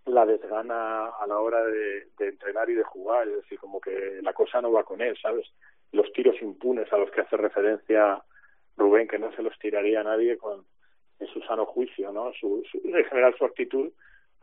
[0.06, 4.34] la desgana a la hora de, entrenar y de jugar, es decir, como que la
[4.34, 5.48] cosa no va con él, ¿sabes?
[5.92, 8.22] Los tiros impunes a los que hace referencia
[8.76, 10.66] Rubén, que no se los tiraría a nadie con
[11.20, 12.34] en su sano juicio, ¿no?
[12.34, 13.92] Su, en general su actitud,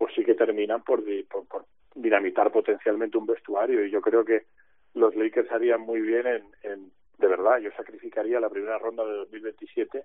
[0.01, 4.47] pues sí que terminan por, por, por dinamitar potencialmente un vestuario y yo creo que
[4.95, 9.13] los Lakers harían muy bien en, en de verdad, yo sacrificaría la primera ronda de
[9.13, 10.03] 2027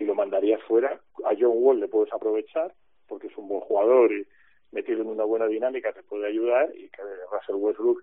[0.00, 1.00] y lo mandaría fuera.
[1.24, 2.74] A John Wall le puedes aprovechar
[3.06, 4.26] porque es un buen jugador y
[4.72, 8.02] metido en una buena dinámica te puede ayudar y que Russell Westbrook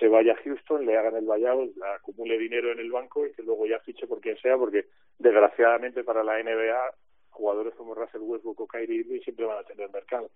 [0.00, 3.32] se vaya a Houston, le hagan el buyout, le acumule dinero en el banco y
[3.32, 4.86] que luego ya fiche por quien sea, porque
[5.20, 6.94] desgraciadamente para la NBA
[7.30, 10.28] jugadores como Russell Westbrook o Kyrie Irving siempre van a tener mercado.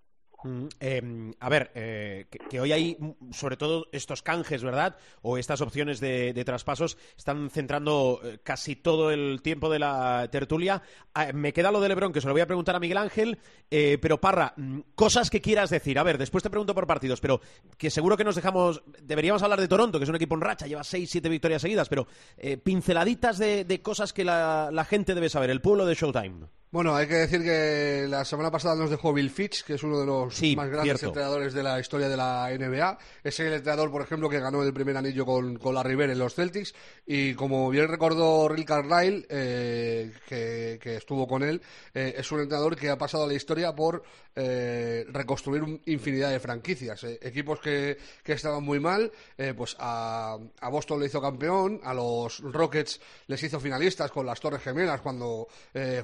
[0.45, 4.97] Mm, eh, a ver, eh, que, hoy hay, mm, sobre todo, estos canjes, ¿verdad?
[5.23, 10.29] O estas opciones de, de traspasos están centrando eh, casi todo el tiempo de la
[10.31, 10.83] tertulia.
[11.15, 13.39] Ah, me queda lo de Lebron, que se lo voy a preguntar a Miguel Ángel.
[13.71, 15.99] eh, pero, Parra, mm, cosas que quieras decir.
[15.99, 17.41] A ver, después te pregunto por partidos, pero
[17.79, 18.83] que seguro que nos dejamos.
[19.03, 21.89] Deberíamos hablar de Toronto, que es un equipo en racha, lleva seis, siete victorias seguidas,
[21.89, 26.47] pero eh, pinceladitas de, cosas que la gente debe saber, el pueblo de Showtime.
[26.73, 30.01] Bueno, hay que decir que la semana pasada nos dejó Bill Fitch, que es uno
[30.01, 31.09] de los Sí, más grandes cierto.
[31.09, 32.97] entrenadores de la historia de la NBA.
[33.23, 36.19] Es el entrenador, por ejemplo, que ganó el primer anillo con, con la River en
[36.19, 36.75] los Celtics.
[37.07, 41.61] Y como bien recordó Rick Carlisle, eh, que, que estuvo con él,
[41.93, 44.03] eh, es un entrenador que ha pasado a la historia por
[44.35, 47.05] eh, reconstruir un- infinidad de franquicias.
[47.05, 47.19] eh.
[47.21, 51.93] Equipos que, que estaban muy mal, eh, pues a, a Boston le hizo campeón, a
[51.93, 55.49] los Rockets les hizo finalistas con las Torres Gemelas cuando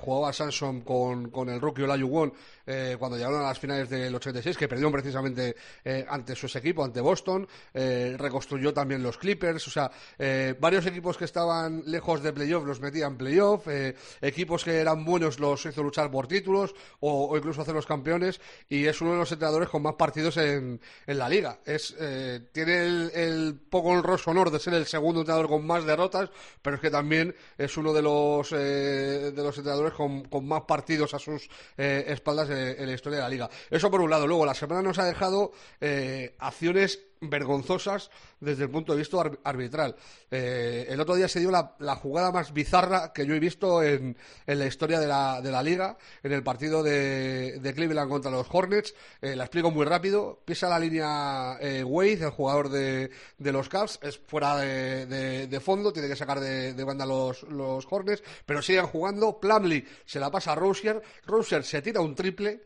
[0.01, 2.33] jugaba Con, con el rookie Olajuwon
[2.69, 6.85] eh, cuando llegaron a las finales del 86, que perdieron precisamente eh, ante su equipo,
[6.85, 7.49] ante Boston.
[7.73, 9.67] Eh, reconstruyó también los Clippers.
[9.67, 13.67] O sea, eh, varios equipos que estaban lejos de playoff los metía en playoff.
[13.69, 18.41] eh, equipos que eran buenos los hizo luchar por títulos o, incluso hacerlos campeones.
[18.69, 21.61] Y es uno de los entrenadores con más partidos en, en la liga.
[21.65, 25.85] Es, eh, tiene el, el poco honroso honor de ser el segundo entrenador con más
[25.85, 26.29] derrotas,
[26.61, 31.15] pero es que también es uno de los, de los entrenadores con, con más partidos
[31.15, 33.51] a sus espaldas en, en la historia de la liga.
[33.71, 34.27] Eso por un lado.
[34.27, 38.11] Luego, la semana nos ha dejado eh, acciones vergonzosas
[38.41, 39.97] desde el punto de vista ar- arbitral.
[40.31, 43.83] Eh, el otro día se dio la, la jugada más bizarra que yo he visto
[43.83, 44.17] en,
[44.47, 48.31] en la historia de la, de la liga, en el partido de, de Cleveland contra
[48.31, 48.95] los Hornets.
[49.21, 50.41] Eh, la explico muy rápido.
[50.45, 55.47] Pisa la línea eh, Wade, el jugador de, de los Cavs, es fuera de, de-
[55.61, 59.41] fondo, tiene que sacar de, banda los, los Hornets, pero siguen jugando.
[59.41, 62.61] Plumlee se la pasa a Rosier, Rosier se tira un triple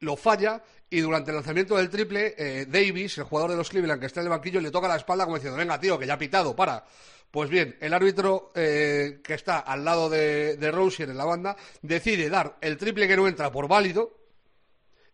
[0.00, 4.00] lo falla y durante el lanzamiento del triple, eh, Davis, el jugador de los Cleveland
[4.00, 6.14] que está en el banquillo, le toca la espalda como diciendo, venga tío, que ya
[6.14, 6.84] ha pitado, para.
[7.30, 12.30] Pues bien, el árbitro eh, que está al lado de, de en la banda decide
[12.30, 14.25] dar el triple que no entra por válido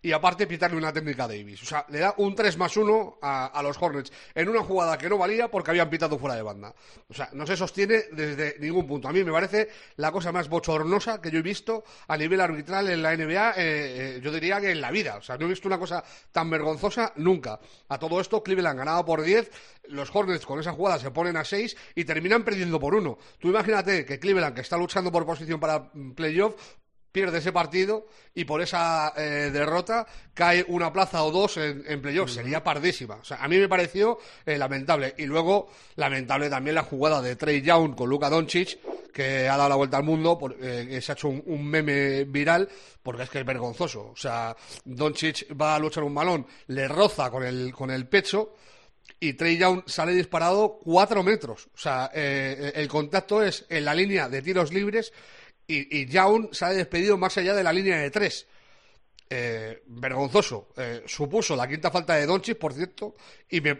[0.02, 1.62] y aparte pitarle una técnica a Davis.
[1.62, 4.98] O sea, le da un 3 más 1 a, a los Hornets en una jugada
[4.98, 6.74] que no valía porque habían pitado fuera de banda.
[7.08, 9.08] O sea, no se sostiene desde ningún punto.
[9.08, 12.88] A mí me parece la cosa más bochornosa que yo he visto a nivel arbitral
[12.88, 15.16] en la NBA, eh, eh, yo diría que en la vida.
[15.16, 17.60] O sea, no he visto una cosa tan vergonzosa nunca.
[17.88, 19.50] A todo esto, Cleveland ganaba por 10,
[19.88, 23.18] los Hornets con esa jugada se ponen a 6 y terminan perdiendo por 1.
[23.38, 26.54] Tú imagínate que Cleveland, que está luchando por posición para mm, playoff,
[27.12, 32.00] pierde ese partido y por esa eh, derrota cae una plaza o dos en, en
[32.00, 32.30] playoff.
[32.30, 33.16] Sería pardísima.
[33.16, 35.14] O sea, a mí me pareció eh, lamentable.
[35.18, 38.78] Y luego, lamentable también la jugada de Trey Young con Luka Doncic,
[39.12, 41.66] que ha dado la vuelta al mundo, por- eh, que se ha hecho un, un
[41.66, 42.66] meme viral,
[43.02, 44.08] porque es que es vergonzoso.
[44.12, 44.56] O sea,
[44.86, 48.54] Doncic va a luchar un balón, le roza con el, con el pecho,
[49.20, 51.66] y Trey Young sale disparado cuatro metros.
[51.74, 55.12] O sea, eh, el contacto es en la línea de tiros libres
[55.66, 58.46] y, y Young sale despedido más allá de la línea de tres.
[59.34, 60.68] eh, vergonzoso.
[60.76, 63.16] Eh, supuso la quinta falta de Doncic, por cierto,
[63.48, 63.74] y me,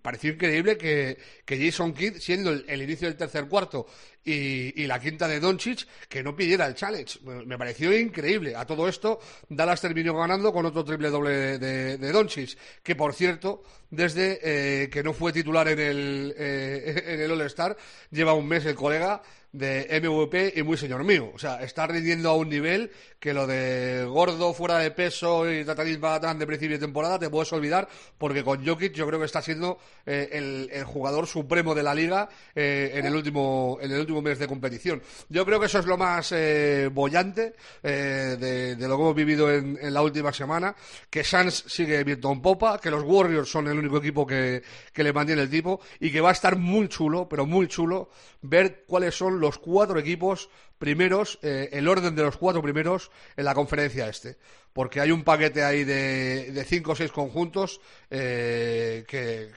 [0.00, 3.86] pareció increíble que, que Jason Kidd, siendo el, inicio del tercer cuarto
[4.24, 7.18] y, y la quinta de Doncic, que no pidiera el challenge.
[7.22, 8.56] Me, me pareció increíble.
[8.56, 9.20] A todo esto,
[9.50, 14.88] Dallas terminó ganando con otro triple doble de, de Doncic, que por cierto, desde eh,
[14.88, 17.76] que no fue titular en el, eh, en el All-Star,
[18.10, 19.20] lleva un mes el colega
[19.54, 21.30] de MVP y muy señor mío.
[21.32, 22.90] O sea, está rindiendo a un nivel
[23.20, 27.30] que lo de gordo, fuera de peso y Tatanis Bagatán de principio de temporada te
[27.30, 27.88] puedes olvidar
[28.18, 32.28] porque con Jokic yo creo que está siendo eh, el, jugador supremo de la liga
[32.54, 35.00] eh, en, el último, en el último mes de competición.
[35.28, 39.14] Yo creo que eso es lo más eh, bollante eh, de, de lo que hemos
[39.14, 40.74] vivido en, en la última semana,
[41.08, 45.04] que Suns sigue viento en popa, que los Warriors son el único equipo que, que
[45.04, 48.10] le mantiene el tipo y que va a estar muy chulo, pero muy chulo,
[48.42, 53.44] ver cuáles son los cuatro equipos primeros, eh, el orden de los cuatro primeros en
[53.44, 54.36] la conferencia este.
[54.72, 57.80] Porque hay un paquete ahí de, de cinco o seis conjuntos
[58.10, 59.52] eh, que,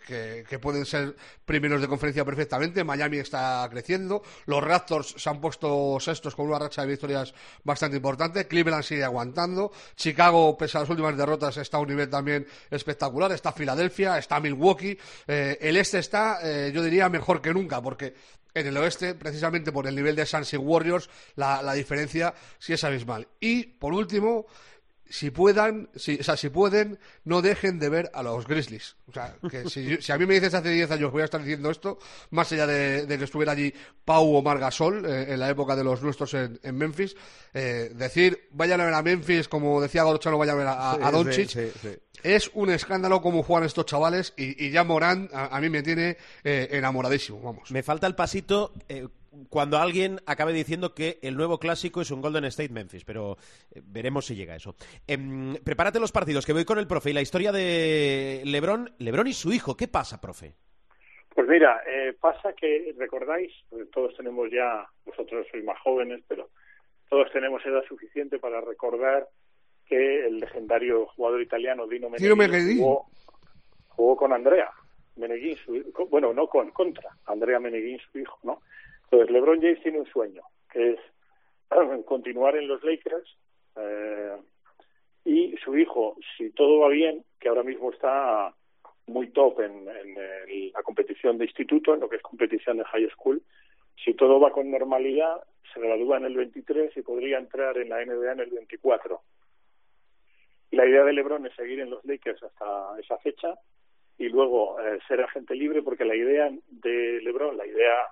[0.47, 2.83] que- pueden ser primeros de conferencia perfectamente.
[2.83, 4.21] Miami está creciendo.
[4.45, 7.33] Los Raptors se han puesto sextos con una racha de victorias
[7.63, 8.47] bastante importante.
[8.47, 9.71] Cleveland sigue aguantando.
[9.95, 13.31] Chicago, pese a las últimas derrotas, está a un nivel también espectacular.
[13.31, 14.99] Está Filadelfia, está Milwaukee.
[15.27, 18.13] Eh, el este está, yo diría, mejor que nunca, porque
[18.59, 22.73] en el oeste, precisamente por el nivel de Suns y Warriors, la, la diferencia sí
[22.73, 23.27] es abismal.
[23.39, 24.45] Y, por último,
[25.09, 28.95] si puedan, si, o sea, si pueden, no dejen de ver a los Grizzlies.
[29.07, 31.21] O sea, que si, yo- si a mí me dices hace 10 años que voy
[31.21, 31.99] a estar diciendo esto,
[32.31, 33.73] más allá de, de que estuviera allí
[34.05, 37.15] Pau o Margasol eh, en la época de los nuestros en, en Memphis,
[37.53, 40.91] eh, decir vayan a ver a Memphis, como decía Gorochano, vayan a ver a, a-
[40.93, 41.89] a Sí, Doncic, sí, sí, sí.
[42.23, 45.83] es un escándalo cómo juegan estos chavales y, y ya Morán a, a mí me
[45.83, 47.71] tiene eh, enamoradísimo, vamos.
[47.71, 49.07] Me falta el pasito eh,
[49.49, 53.37] cuando alguien acabe diciendo que el nuevo clásico es un Golden State Memphis, pero
[53.71, 54.75] eh, veremos si llega eso.
[55.05, 57.09] Em, prepárate los partidos, que voy con el profe.
[57.09, 59.75] Y la historia de Lebron, Lebron y su hijo.
[59.77, 60.53] ¿Qué pasa, profe?
[61.35, 66.49] Pues mira, eh, pasa que, recordáis, Porque todos tenemos ya, vosotros sois más jóvenes, pero
[67.09, 69.27] todos tenemos edad suficiente para recordar
[69.87, 73.05] que el legendario jugador italiano Dino Dino Meneghin jugó,
[73.89, 74.69] jugó con Andrea
[75.15, 78.61] Meneghin, su- bueno, no con, contra Andrea Meneghin, su hijo, ¿no?
[79.09, 80.99] Entonces, LeBron James tiene un sueño, que es
[82.05, 83.37] continuar en los Lakers
[83.75, 84.37] eh,
[85.25, 88.53] y su hijo, si todo va bien, que ahora mismo está
[89.07, 93.09] muy top en, en la competición de instituto, en lo que es competición de high
[93.11, 93.41] school.
[94.03, 95.41] Si todo va con normalidad,
[95.73, 99.21] se gradúa en el 23 y podría entrar en la NBA en el 24.
[100.71, 103.57] Y la idea de LeBron es seguir en los Lakers hasta esa fecha
[104.17, 108.07] y luego eh, ser agente libre, porque la idea de LeBron, la idea,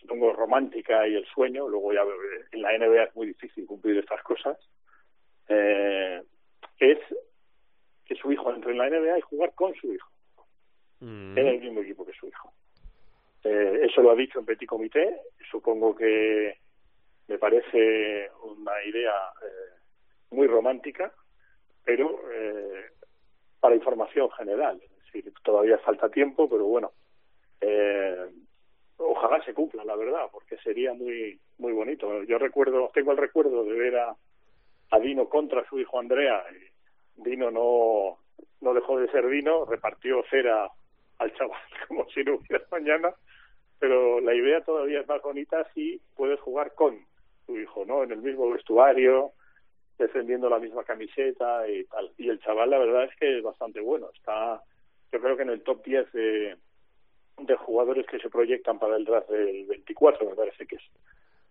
[0.00, 2.02] supongo, romántica y el sueño, luego ya
[2.52, 4.58] en la NBA es muy difícil cumplir estas cosas,
[5.48, 6.22] eh,
[6.78, 6.98] es
[8.04, 10.10] que su hijo entre en la NBA y jugar con su hijo
[11.00, 12.52] en el mismo equipo que su hijo.
[13.44, 15.20] Eh, eso lo ha dicho en Petit Comité.
[15.50, 16.58] Supongo que
[17.28, 19.78] me parece una idea eh,
[20.30, 21.12] muy romántica,
[21.84, 22.86] pero eh,
[23.60, 24.80] para información general.
[24.82, 26.92] Es decir, todavía falta tiempo, pero bueno,
[27.60, 28.26] eh,
[28.98, 32.22] ojalá se cumpla, la verdad, porque sería muy muy bonito.
[32.24, 34.16] Yo recuerdo, tengo el recuerdo de ver a,
[34.90, 36.44] a Dino contra su hijo Andrea.
[37.16, 38.18] Dino no,
[38.60, 40.70] no dejó de ser Dino, repartió cera
[41.18, 43.14] al chaval como si no hubiera mañana,
[43.78, 46.98] pero la idea todavía es más bonita si puedes jugar con
[47.46, 48.02] tu hijo, ¿no?
[48.02, 49.32] En el mismo vestuario,
[49.98, 52.12] defendiendo la misma camiseta y tal.
[52.18, 54.10] Y el chaval, la verdad es que es bastante bueno.
[54.14, 54.62] Está,
[55.12, 56.56] yo creo que en el top 10 de,
[57.38, 60.82] de jugadores que se proyectan para el draft del 24, me parece que es.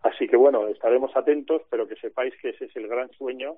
[0.01, 3.55] Así que bueno, estaremos atentos, pero que sepáis que ese es el gran sueño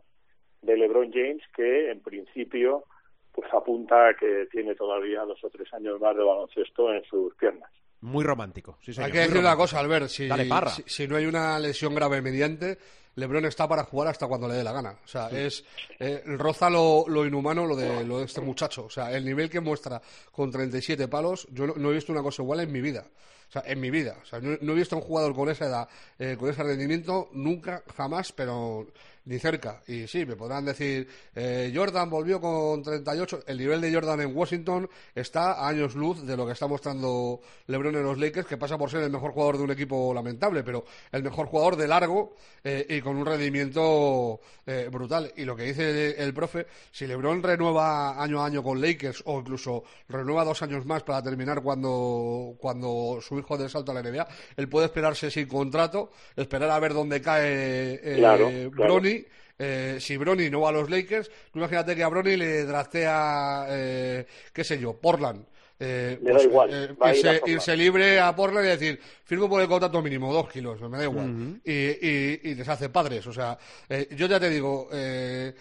[0.61, 2.85] de LeBron James, que en principio
[3.33, 7.35] pues apunta a que tiene todavía dos o tres años más de baloncesto en sus
[7.35, 7.69] piernas.
[8.01, 8.77] Muy romántico.
[8.81, 10.69] Sí, señor, Hay que decir una cosa, Albert, si, Dale, parra.
[10.69, 12.77] si, si no hay una lesión grave mediante,
[13.17, 14.95] LeBron está para jugar hasta cuando le dé la gana.
[15.03, 15.65] O sea, es
[15.99, 18.85] eh, roza lo, lo inhumano lo de, lo de este muchacho.
[18.85, 20.01] O sea, el nivel que muestra
[20.31, 23.05] con 37 palos, yo no, no he visto una cosa igual en mi vida.
[23.49, 24.17] O sea, en mi vida.
[24.21, 25.89] O sea, no, no he visto a un jugador con esa edad,
[26.19, 28.87] eh, con ese rendimiento, nunca, jamás, pero
[29.27, 29.83] ni cerca.
[29.87, 33.43] Y sí, me podrán decir, eh, Jordan volvió con 38.
[33.45, 37.41] El nivel de Jordan en Washington está a años luz de lo que está mostrando
[37.67, 40.63] LeBron en los Lakers, que pasa por ser el mejor jugador de un equipo lamentable,
[40.63, 45.31] pero el mejor jugador de largo eh, y con un rendimiento eh, brutal.
[45.35, 49.23] Y lo que dice el, el profe, si LeBron renueva año a año con Lakers
[49.25, 53.95] o incluso renueva dos años más para terminar cuando, cuando su hijo dé salto a
[53.95, 54.25] la NBA,
[54.55, 59.16] él puede esperarse sin contrato, esperar a ver dónde cae eh, Claro, claro.
[59.59, 63.65] Eh, si Brony no va a los Lakers, tú imagínate que a Brony le draftea,
[63.69, 65.43] eh, qué sé yo, Portland.
[65.79, 68.99] Eh, Le da igual, eh, va a ir a irse, libre a Portland y decir,
[69.23, 71.59] firmo por el contrato mínimo, dos kilos, me da igual.
[71.63, 73.25] y, y- y les hace padres.
[73.27, 73.57] O sea,
[73.89, 75.53] eh, yo ya te digo, eh,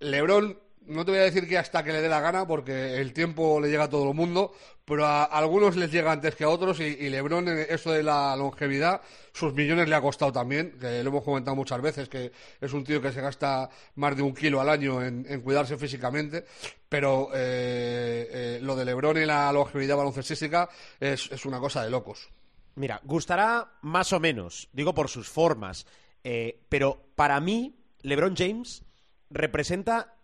[0.00, 3.12] Lebron, no te voy a decir que hasta que le dé la gana, porque el
[3.12, 4.52] tiempo le llega a todo el mundo,
[4.84, 9.00] pero a algunos les llega antes que a otros, y, Lebron, eso de la longevidad,
[9.32, 12.84] sus millones le ha costado también, que lo hemos comentado muchas veces, que es un
[12.84, 16.44] tío que se gasta más de un kilo al año en, cuidarse físicamente,
[16.88, 20.68] pero eh, eh, lo de Lebron y la longevidad baloncestística
[21.00, 22.28] es, es una cosa de locos.
[22.76, 25.86] Mira, gustará más o menos, digo por sus formas,
[26.22, 28.82] eh, pero para mí LeBron James
[29.30, 30.15] representa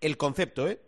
[0.00, 0.78] el concepto, ¿eh?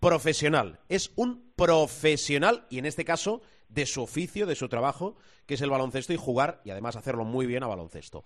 [0.00, 0.78] Profesional.
[0.88, 5.62] Es un profesional y en este caso de su oficio, de su trabajo, que es
[5.62, 8.24] el baloncesto y jugar y además hacerlo muy bien a baloncesto.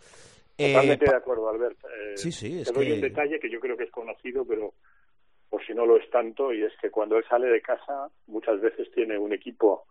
[0.59, 1.79] Eh, Totalmente pa- de acuerdo, Albert.
[1.85, 4.45] Eh, Sí, sí, es te doy que- un detalle que yo creo que es conocido,
[4.45, 4.75] pero
[5.49, 8.61] por si no lo es tanto, y es que cuando él sale de casa, muchas
[8.61, 9.87] veces tiene un equipo,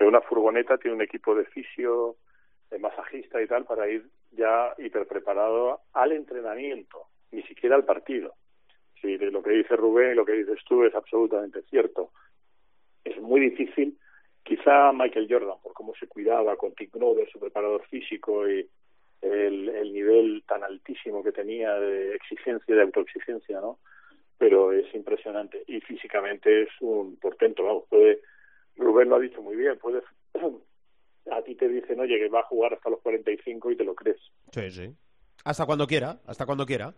[0.00, 2.16] en una furgoneta, tiene un equipo de fisio,
[2.70, 8.34] de masajista y tal, para ir ya hiperpreparado al entrenamiento, ni siquiera al partido.
[9.00, 12.12] Sí, lo que dice Rubén y lo que dices tú es absolutamente cierto.
[13.04, 13.98] Es muy difícil,
[14.42, 18.68] quizá Michael Jordan, por cómo se cuidaba con Tim Grover, su preparador físico, y
[19.20, 23.78] el, el nivel tan altísimo que tenía de exigencia, de autoexigencia, ¿no?
[24.38, 28.20] Pero es impresionante y físicamente es un portento, vamos, puede,
[28.76, 30.02] Rubén lo ha dicho muy bien, puede,
[31.30, 33.94] a ti te dicen, oye, que va a jugar hasta los 45 y te lo
[33.94, 34.20] crees.
[34.52, 34.94] Sí, sí.
[35.44, 36.92] Hasta cuando quiera, hasta cuando quiera.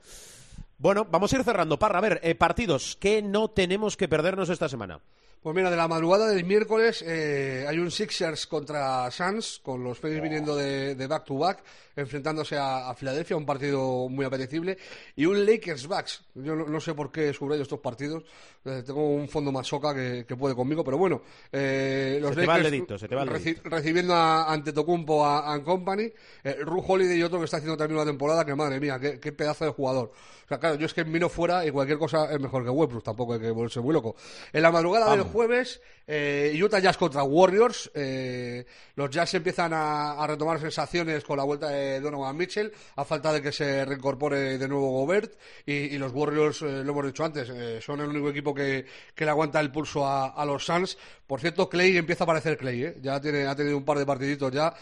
[0.79, 1.79] Bueno, vamos a ir cerrando.
[1.79, 5.01] Parra, a ver, eh, partidos que no tenemos que perdernos esta semana.
[5.41, 9.99] Pues mira, de la madrugada del miércoles eh, hay un Sixers contra Suns, con los
[9.99, 11.63] Phoenix viniendo de, de back to back,
[11.95, 14.77] enfrentándose a, a Filadelfia, un partido muy apetecible,
[15.15, 16.23] y un Lakers Bucks.
[16.35, 18.25] Yo no, no sé por qué subrayo estos partidos,
[18.65, 21.23] eh, tengo un fondo más soca que, que puede conmigo, pero bueno,
[21.53, 24.73] eh, los Se te va el dedito, se te va el reci- recibiendo a, ante
[24.73, 26.13] Tocumpo a, a Company,
[26.43, 29.21] eh, Ru Holiday y otro que está haciendo también una temporada que madre mía, qué,
[29.21, 30.13] qué pedazo de jugador.
[30.45, 33.05] O sea, claro, yo es que miro fuera y cualquier cosa es mejor que Westbrook,
[33.05, 34.17] tampoco hay que volverse muy loco.
[34.51, 35.28] En la madrugada del Vamos.
[35.33, 37.91] Jueves, eh, Utah Jazz contra Warriors.
[37.95, 38.65] eh,
[38.97, 43.43] los Jazz empiezan a, retomar sensaciones con la vuelta de Donovan Mitchell, a falta de
[43.43, 45.35] que se reincorpore de nuevo Gobert.
[45.67, 49.25] Y, los Warriors, eh, lo hemos dicho antes, eh, son el único equipo que, que
[49.25, 50.97] le aguanta el pulso a, los Suns.
[51.27, 54.51] Por cierto, Clay empieza a aparecer Clay, ya tiene, ha tenido un par de partiditos
[54.51, 54.75] ya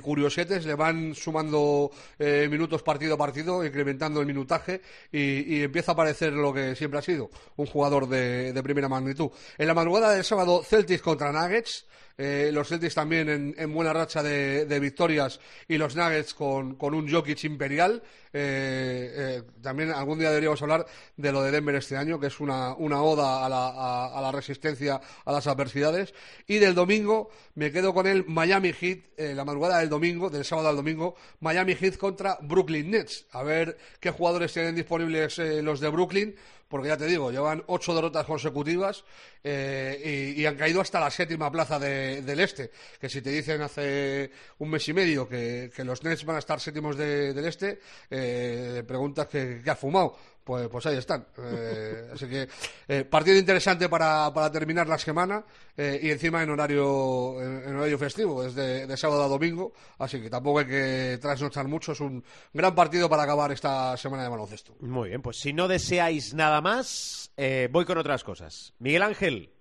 [0.00, 4.80] curiosetes, le van sumando minutos partido a partido, incrementando el minutaje
[5.10, 8.88] y, y empieza a aparecer lo que siempre ha sido, un jugador de, de primera
[8.88, 9.30] magnitud.
[9.58, 11.86] En la madrugada del sábado, Celtics contra Nuggets.
[12.18, 16.94] eh, los Celtics también en, en buena racha de, victorias y los Nuggets con, con
[16.94, 18.00] un Jokic imperial.
[18.34, 22.38] Eh, eh, también algún día deberíamos hablar de lo de Denver este año, que es
[22.38, 26.14] una, oda a la, a- a la resistencia a las adversidades.
[26.46, 30.44] Y del domingo me quedo con el Miami Heat, eh, la madrugada del domingo, del
[30.44, 33.26] sábado al domingo, Miami Heat contra Brooklyn Nets.
[33.32, 36.36] A ver qué jugadores tienen disponibles los de Brooklyn,
[36.72, 39.04] porque ya te digo, llevan ocho derrotas consecutivas
[39.44, 42.70] eh, y, han caído hasta la séptima plaza de- del este.
[42.98, 46.58] Que si te dicen hace un mes y medio que, los Nets van a estar
[46.58, 47.78] séptimos de- del este,
[48.10, 50.16] eh, preguntas que, que ha fumado.
[50.44, 51.24] Pues, pues ahí están.
[51.38, 52.48] Eh, así que
[52.88, 55.44] eh, partido interesante para, para terminar la semana
[55.76, 59.72] eh, y encima en horario en, en horario festivo, desde de sábado a domingo.
[59.98, 61.92] Así que tampoco hay que trasnochar mucho.
[61.92, 64.74] Es un gran partido para acabar esta semana de baloncesto.
[64.80, 68.74] Muy bien, pues si no deseáis nada más, eh, voy con otras cosas.
[68.80, 69.52] Miguel Ángel,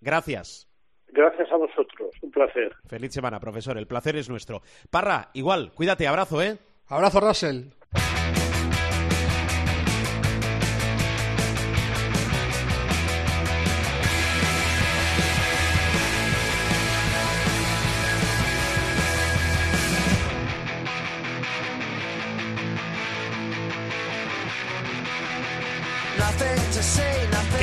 [0.00, 0.68] gracias.
[1.12, 2.72] Gracias a vosotros, un placer.
[2.86, 3.76] Feliz semana, profesor.
[3.76, 4.62] El placer es nuestro.
[4.90, 6.56] Parra, igual, cuídate, abrazo, ¿eh?
[6.86, 7.64] Abrazo, Russell.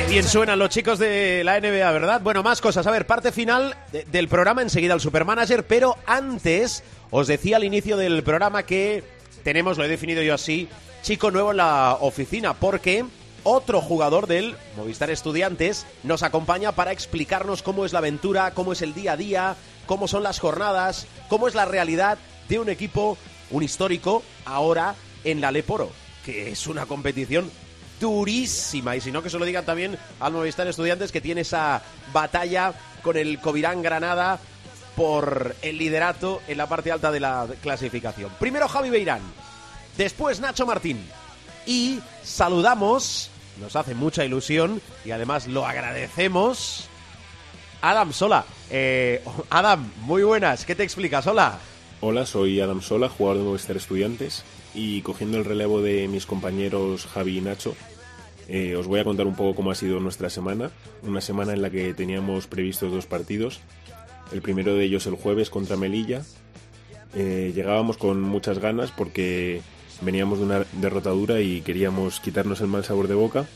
[0.08, 2.20] Bien suenan los chicos de la NBA, ¿verdad?
[2.22, 2.86] Bueno, más cosas.
[2.86, 7.64] A ver, parte final de- del programa, enseguida el Supermanager, pero antes os decía al
[7.64, 9.04] inicio del programa que
[9.44, 10.68] tenemos, lo he definido yo así,
[11.02, 13.04] chico nuevo en la oficina, porque
[13.44, 18.80] otro jugador del Movistar Estudiantes nos acompaña para explicarnos cómo es la aventura, cómo es
[18.82, 19.56] el día a día,
[19.86, 22.16] cómo son las jornadas, cómo es la realidad
[22.48, 23.18] de un equipo,
[23.50, 24.94] un histórico, ahora
[25.24, 25.90] en la Leporo,
[26.24, 27.50] que es una competición
[28.00, 28.96] durísima.
[28.96, 31.82] Y si no, que se lo digan también al Movistar Estudiantes que tiene esa
[32.12, 32.72] batalla
[33.02, 34.38] con el Covirán Granada
[34.96, 38.30] por el liderato en la parte alta de la clasificación.
[38.40, 39.20] Primero Javi Beirán,
[39.96, 41.08] después Nacho Martín,
[41.66, 43.30] Y saludamos,
[43.60, 46.88] nos hace mucha ilusión y además lo agradecemos.
[47.80, 48.44] Adam Sola.
[48.70, 51.26] Eh, Adam, muy buenas, ¿qué te explicas?
[51.26, 51.58] Hola.
[52.00, 54.44] Hola, soy Adam Sola, jugador de Movistar Estudiantes
[54.74, 57.74] y cogiendo el relevo de mis compañeros Javi y Nacho,
[58.48, 60.70] eh, os voy a contar un poco cómo ha sido nuestra semana.
[61.02, 63.60] Una semana en la que teníamos previstos dos partidos.
[64.32, 66.22] El primero de ellos el jueves contra Melilla.
[67.14, 69.60] Eh, llegábamos con muchas ganas porque
[70.00, 73.46] veníamos de una derrotadura y queríamos quitarnos el mal sabor de boca.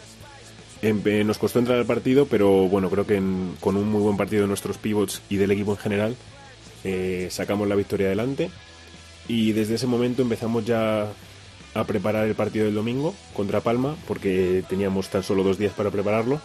[0.82, 3.22] Em- eh, nos costó entrar al partido, pero bueno, creo que
[3.60, 6.16] con un muy buen partido de nuestros pivots y del equipo en general
[7.30, 8.50] sacamos la victoria adelante.
[9.28, 11.12] Y desde ese momento empezamos ya
[11.74, 15.90] a preparar el partido del domingo contra Palma, porque teníamos tan solo dos días para
[15.90, 16.40] prepararlo.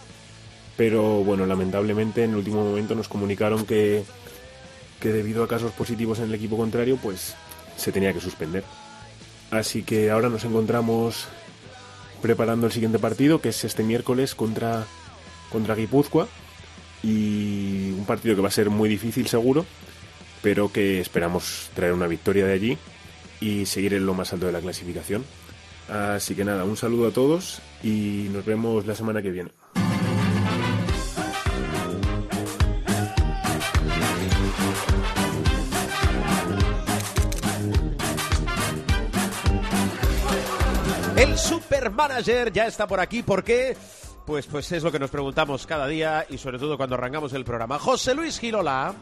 [0.78, 4.03] Pero bueno, lamentablemente en el último momento nos comunicaron que,
[4.99, 7.36] que debido a casos positivos en el equipo contrario, pues
[7.75, 8.63] se tenía que suspender.
[9.51, 11.28] Así que ahora nos encontramos
[12.21, 14.86] preparando el siguiente partido, que es este miércoles contra,
[15.51, 16.28] contra Guipúzcoa.
[17.03, 19.65] Y un partido que va a ser muy difícil seguro,
[20.41, 22.77] pero que esperamos traer una victoria de allí
[23.39, 25.23] y seguir en lo más alto de la clasificación.
[25.89, 29.51] Así que nada, un saludo a todos y nos vemos la semana que viene.
[41.15, 43.23] El supermanager ya está por aquí.
[43.23, 43.75] ¿Por qué?
[44.25, 47.45] Pues, pues es lo que nos preguntamos cada día y sobre todo cuando arrancamos el
[47.45, 47.79] programa.
[47.79, 48.93] José Luis Girola.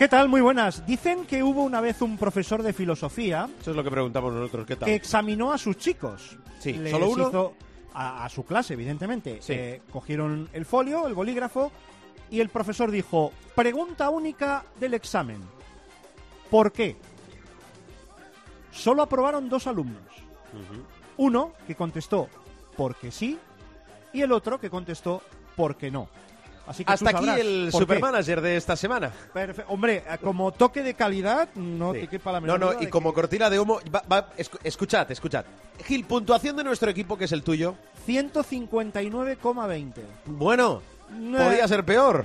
[0.00, 0.30] ¿Qué tal?
[0.30, 0.86] Muy buenas.
[0.86, 4.66] Dicen que hubo una vez un profesor de filosofía Eso es lo que preguntamos nosotros.
[4.66, 4.86] ¿Qué tal?
[4.86, 6.38] que examinó a sus chicos.
[6.58, 7.28] Sí, Les ¿solo uno?
[7.28, 7.54] hizo-
[7.92, 9.42] a, a su clase, evidentemente.
[9.42, 9.52] Sí.
[9.52, 11.70] Eh, cogieron el folio, el bolígrafo,
[12.30, 15.42] y el profesor dijo, pregunta única del examen.
[16.48, 16.96] ¿Por qué?
[18.72, 20.00] Solo aprobaron dos alumnos.
[21.18, 22.28] Uno que contestó
[22.74, 23.38] porque sí
[24.14, 25.22] y el otro que contestó
[25.56, 26.08] porque no.
[26.70, 29.10] Así que tú Hasta aquí el supermanager de esta semana.
[29.66, 32.02] Hombre, eh, como toque de calidad, no Sí.
[32.02, 34.30] te quepa la No, menor no, duda y como que cortina de humo, va- va-
[34.36, 35.44] escu- escuchad, escuchad.
[35.84, 37.74] Gil, puntuación de nuestro equipo, que es el tuyo.
[38.06, 40.02] 159,20.
[40.26, 41.44] Bueno, Nah.
[41.44, 42.24] podía ser peor.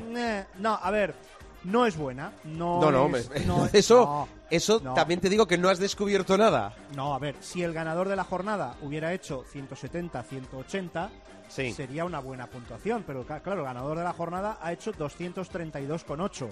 [0.59, 1.15] No, a ver,
[1.63, 2.31] no es buena.
[2.43, 4.93] No, No, no, es- no es- eso, no, eso no.
[4.93, 6.73] también te digo que no has descubierto nada.
[6.95, 11.09] No, a ver, si el ganador de la jornada hubiera hecho 170, 180,
[11.47, 11.71] Sí.
[11.73, 13.03] sería una buena puntuación.
[13.05, 16.49] Pero claro, el ganador de la jornada ha hecho 232,8.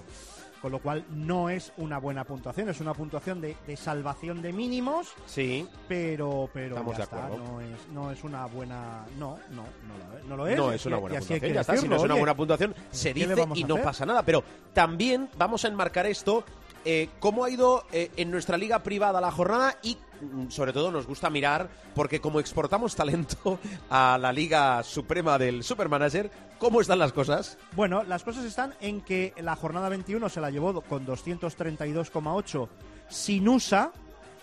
[0.62, 4.50] Con lo cual no es una buena puntuación, es una puntuación de, de salvación de
[4.50, 5.68] mínimos, Sí.
[5.88, 7.44] pero pero Estamos ya de está, acuerdo.
[7.44, 10.72] no es no es una buena no no no lo es, no lo es, No
[10.72, 11.40] y- es una y buena puntuación.
[11.40, 13.74] que Ya está, si no es una buena puntuación, se ¿qué le dice y no
[13.74, 13.84] hacer?
[13.84, 14.22] pasa nada.
[14.22, 14.42] Pero
[14.72, 16.44] también vamos a enmarcar esto,
[16.84, 20.90] eh, cómo ha ido eh, en nuestra liga privada la jornada y mm, sobre todo
[20.90, 23.58] nos gusta mirar, porque como exportamos talento
[23.90, 27.58] a la liga suprema del Supermanager, ¿cómo están las cosas?
[27.72, 32.68] Bueno, las cosas están en que la jornada 21 se la llevó con 232,8
[33.08, 33.92] Sinusa,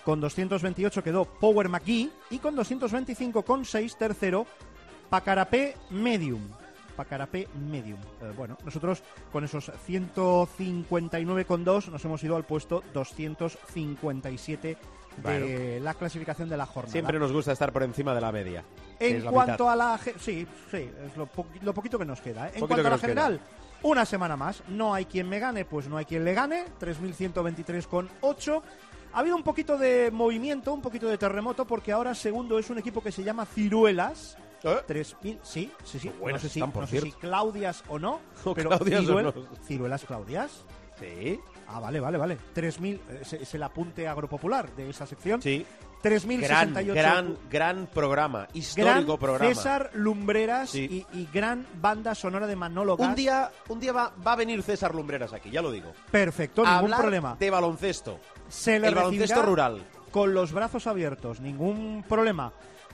[0.04, 4.48] con 228 quedó Power McGee y con 225,6 tercero
[5.10, 6.61] Pacarapé Medium.
[7.02, 7.98] Pacarapé Medium.
[8.22, 14.78] Eh, bueno, nosotros con esos 159,2 nos hemos ido al puesto 257
[15.24, 16.92] de la clasificación de la jornada.
[16.92, 18.64] Siempre nos gusta estar por encima de la media.
[19.00, 19.74] En la cuanto mitad.
[19.74, 20.00] a la...
[20.20, 22.50] Sí, sí, es lo, po- lo poquito que nos queda.
[22.50, 22.52] ¿eh?
[22.56, 23.10] En cuanto a la nos queda.
[23.10, 23.40] general,
[23.82, 24.62] una semana más.
[24.68, 26.66] No hay quien me gane, pues no hay quien le gane.
[26.80, 28.62] 3.123,8.
[29.14, 32.78] Ha habido un poquito de movimiento, un poquito de terremoto, porque ahora segundo es un
[32.78, 34.38] equipo que se llama Ciruelas.
[34.64, 34.78] ¿Eh?
[34.88, 36.10] 3.000, sí, sí, sí.
[36.10, 37.12] Qué buenas no sé, si, no sé.
[37.20, 39.56] Claudias o no, O pero Claudias o Ciruel- no.
[39.66, 40.52] Ciruelas Claudias.
[41.00, 41.40] Sí,
[41.74, 42.38] Ah, vale, vale, vale.
[42.54, 45.42] 3.000, eh, es, es el apunte agropopular de esa sección.
[45.42, 45.66] sí.
[46.04, 48.48] Gran, 3.068 gran, gran programa.
[48.54, 49.54] Histórico gran programa.
[49.54, 51.06] César Lumbreras Sí.
[51.14, 53.10] y, y gran banda sonora de Manolo Gas.
[53.10, 55.92] Un día, un día va, va a venir César Lumbreras aquí, ya lo digo.
[56.10, 57.36] Perfecto, A ningún problema.
[57.40, 58.20] de baloncesto.
[58.50, 59.84] Se le el baloncesto rural.
[60.10, 62.52] Con los brazos abiertos, ningún problema.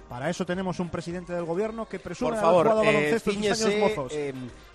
[0.09, 2.85] Para eso tenemos un presidente del gobierno que presume Por de haber favor, jugado eh,
[2.93, 4.13] baloncesto en sus años mozos.
[4.15, 4.33] eh,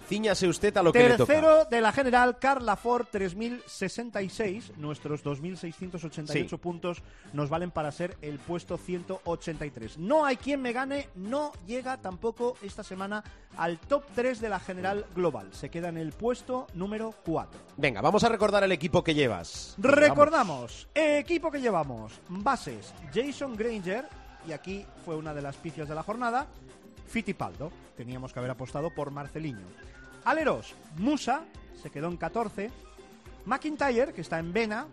[0.08, 1.32] cíñase usted a lo que le toca.
[1.32, 4.76] Tercero de la general, Carla Ford, 3.066.
[4.76, 6.56] Nuestros 2.688 Sí.
[6.58, 7.02] puntos
[7.32, 9.96] nos valen para ser el puesto 183.
[9.98, 13.24] No hay quien me gane, no llega tampoco esta semana
[13.56, 15.48] al top 3 de la general global.
[15.52, 17.58] Se queda en el puesto número 4.
[17.78, 19.74] Venga, vamos a recordar el equipo que llevas.
[19.78, 24.06] Recordamos, equipo que llevamos, bases, Jason Granger,
[24.46, 26.46] y aquí fue una de las picias de la jornada,
[27.06, 29.66] Fittipaldo, teníamos que haber apostado por Marceliño.
[30.24, 31.42] Aleros, Musa,
[31.82, 32.70] se quedó en 14,
[33.46, 34.86] McIntyre, que está en Vena,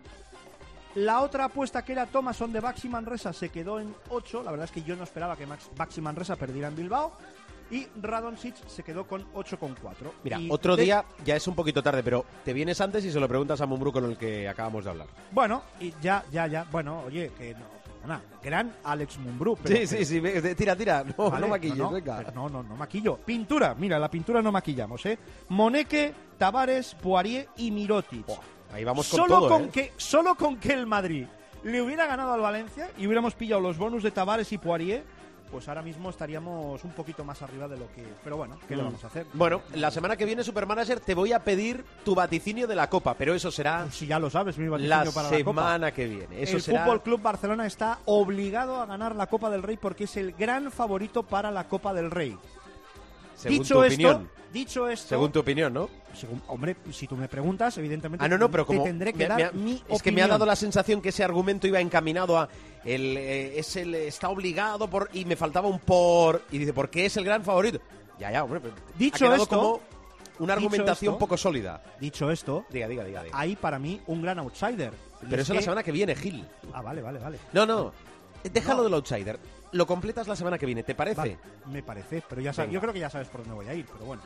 [0.96, 4.42] La otra apuesta que era Thomason de Baxi Manresa se quedó en 8.
[4.42, 7.12] La verdad es que yo no esperaba que Max, Baxi Manresa perdiera en Bilbao.
[7.70, 10.10] Y Radonjic se quedó con 8,4.
[10.24, 13.12] Mira, Y otro de- día ya es un poquito tarde, pero te vienes antes y
[13.12, 15.06] se lo preguntas a Mumbrú con el que acabamos de hablar.
[15.30, 16.64] Bueno, y ya, ya, ya.
[16.72, 17.79] Bueno, oye, que no.
[18.42, 19.58] Gran Alex Mumbrú.
[19.62, 20.22] pero Sí, sí, sí,
[20.56, 21.04] tira, tira.
[21.16, 22.16] No, Vale, no maquilles, no, no, venga.
[22.18, 23.16] pero no, no, no maquillo.
[23.16, 25.18] Pintura, mira, la pintura no maquillamos, ¿eh?
[25.48, 28.26] Moneque, Tavares, Poirier y Mirotic.
[28.72, 29.70] Ahí vamos con solo todo, con ¿eh?
[29.72, 31.26] que Solo con que el Madrid
[31.64, 35.04] le hubiera ganado al Valencia y hubiéramos pillado los bonus de Tavares y Poirier,
[35.50, 38.04] pues ahora mismo estaríamos un poquito más arriba de lo que...
[38.22, 38.86] Pero bueno, ¿qué le Mm.
[38.86, 39.26] vamos a hacer?
[39.34, 43.14] Bueno, la semana que viene, Supermanager, te voy a pedir tu vaticinio de la Copa,
[43.14, 45.60] pero eso será Si ya lo sabes, mi vaticinio la para la Copa.
[45.62, 46.42] semana que viene.
[46.42, 46.84] Eso el será...
[46.84, 50.70] Fútbol Club Barcelona está obligado a ganar la Copa del Rey porque es el gran
[50.70, 52.36] favorito para la Copa del Rey.
[53.40, 54.30] Según dicho tu esto, opinión.
[54.52, 55.88] dicho esto, Según tu opinión, ¿no?
[56.14, 59.18] según- hombre, si tú me preguntas, evidentemente Ah, no, no, pero te como tendré que
[59.20, 61.66] me- dar me ha- mi es que me ha dado la sensación que ese argumento
[61.66, 62.48] iba encaminado a
[62.84, 67.06] el eh, es el está obligado por y me faltaba un por y dice porque
[67.06, 67.78] es el gran favorito.
[68.18, 68.60] Ya, ya, hombre.
[68.60, 69.80] pero Dicho ha esto- como
[70.40, 71.82] una argumentación esto- poco sólida.
[72.00, 73.38] Dicho esto, Diga, diga, diga, diga.
[73.38, 74.92] hay para mí un gran outsider.
[75.20, 76.44] Pero es eso es la semana que viene, Gil.
[76.72, 77.38] Ah, vale, vale, vale.
[77.52, 77.92] No, no.
[78.42, 78.84] Déjalo No.
[78.84, 79.38] del outsider.
[79.72, 81.16] Lo completas la semana que viene, ¿te parece?
[81.16, 83.74] Vale, me parece, pero ya sabes, yo creo que ya sabes por dónde voy a
[83.74, 84.22] ir, pero bueno.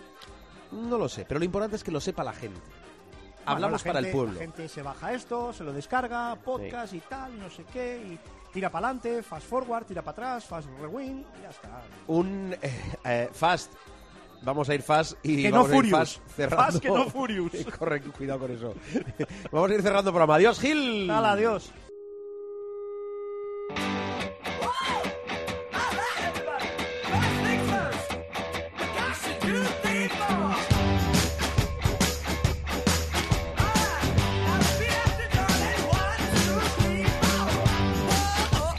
[0.72, 2.58] No lo sé, pero lo importante es que lo sepa la gente.
[2.60, 4.34] Bueno, Hablamos la para el gente- pueblo.
[4.34, 8.18] La gente se baja esto, se lo descarga, podcast y tal, no sé qué, y
[8.52, 11.82] tira para adelante, fast forward, tira para atrás, fast rewind, y ya está.
[12.06, 13.72] Un eh, eh, fast.
[14.42, 15.98] Vamos a ir fast y Que no vamos a ir furious.
[15.98, 16.64] fast cerrando.
[16.64, 17.52] Fast que no furious.
[17.78, 18.74] Correcto, cuidado con eso.
[19.52, 20.34] vamos a ir cerrando el programa.
[20.36, 21.10] Adiós, Gil.
[21.10, 21.70] Hala, adiós.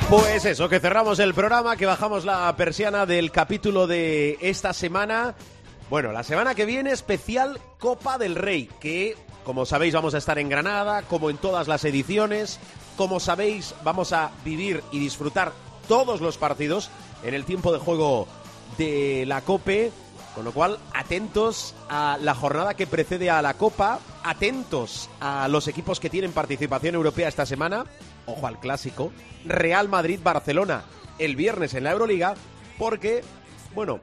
[0.09, 5.33] Pues eso, que cerramos el programa, que bajamos la persiana del capítulo de esta semana.
[5.89, 10.37] Bueno, la semana que viene especial Copa del Rey, que como sabéis vamos a estar
[10.37, 12.59] en Granada, como en todas las ediciones.
[12.97, 15.53] Como sabéis vamos a vivir y disfrutar
[15.87, 16.91] todos los partidos
[17.23, 18.27] en el tiempo de juego
[18.77, 19.91] de la Cope.
[20.35, 25.67] Con lo cual, atentos a la jornada que precede a la Copa, atentos a los
[25.67, 27.85] equipos que tienen participación europea esta semana,
[28.25, 29.11] ojo al clásico,
[29.45, 30.83] Real Madrid-Barcelona
[31.19, 32.35] el viernes en la Euroliga,
[32.77, 33.23] porque,
[33.73, 34.01] bueno,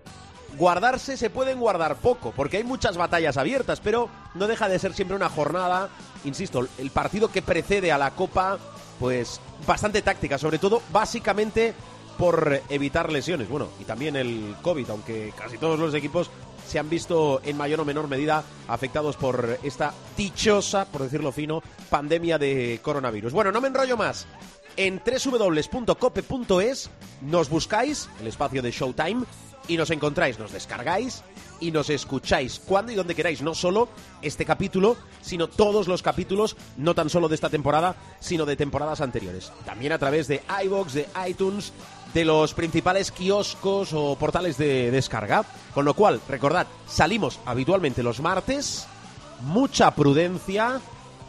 [0.57, 4.95] guardarse se pueden guardar poco, porque hay muchas batallas abiertas, pero no deja de ser
[4.95, 5.89] siempre una jornada,
[6.25, 8.59] insisto, el partido que precede a la Copa,
[8.99, 11.75] pues bastante táctica, sobre todo básicamente
[12.19, 13.49] por evitar lesiones.
[13.49, 16.31] Bueno, y también el COVID, aunque casi todos los equipos
[16.67, 21.63] se han visto en mayor o menor medida afectados por esta dichosa, por decirlo fino,
[21.91, 23.33] pandemia de coronavirus.
[23.33, 24.27] Bueno, no me enrollo más.
[24.77, 26.91] En www.cope.es
[27.21, 29.25] nos buscáis el espacio de Showtime
[29.69, 31.23] y nos encontráis, nos descargáis
[31.61, 33.89] y nos escucháis cuando y donde queráis, no solo
[34.21, 39.01] este capítulo, sino todos los capítulos, no tan solo de esta temporada, sino de temporadas
[39.01, 39.53] anteriores.
[39.65, 41.73] También a través de iVoox, de iTunes,
[42.15, 45.45] de los principales kioscos o portales de descarga.
[45.75, 48.87] Con lo cual, recordad, salimos habitualmente los martes,
[49.41, 50.81] mucha prudencia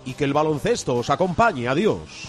[0.05, 1.67] y que el baloncesto os acompañe.
[1.67, 2.27] Adiós.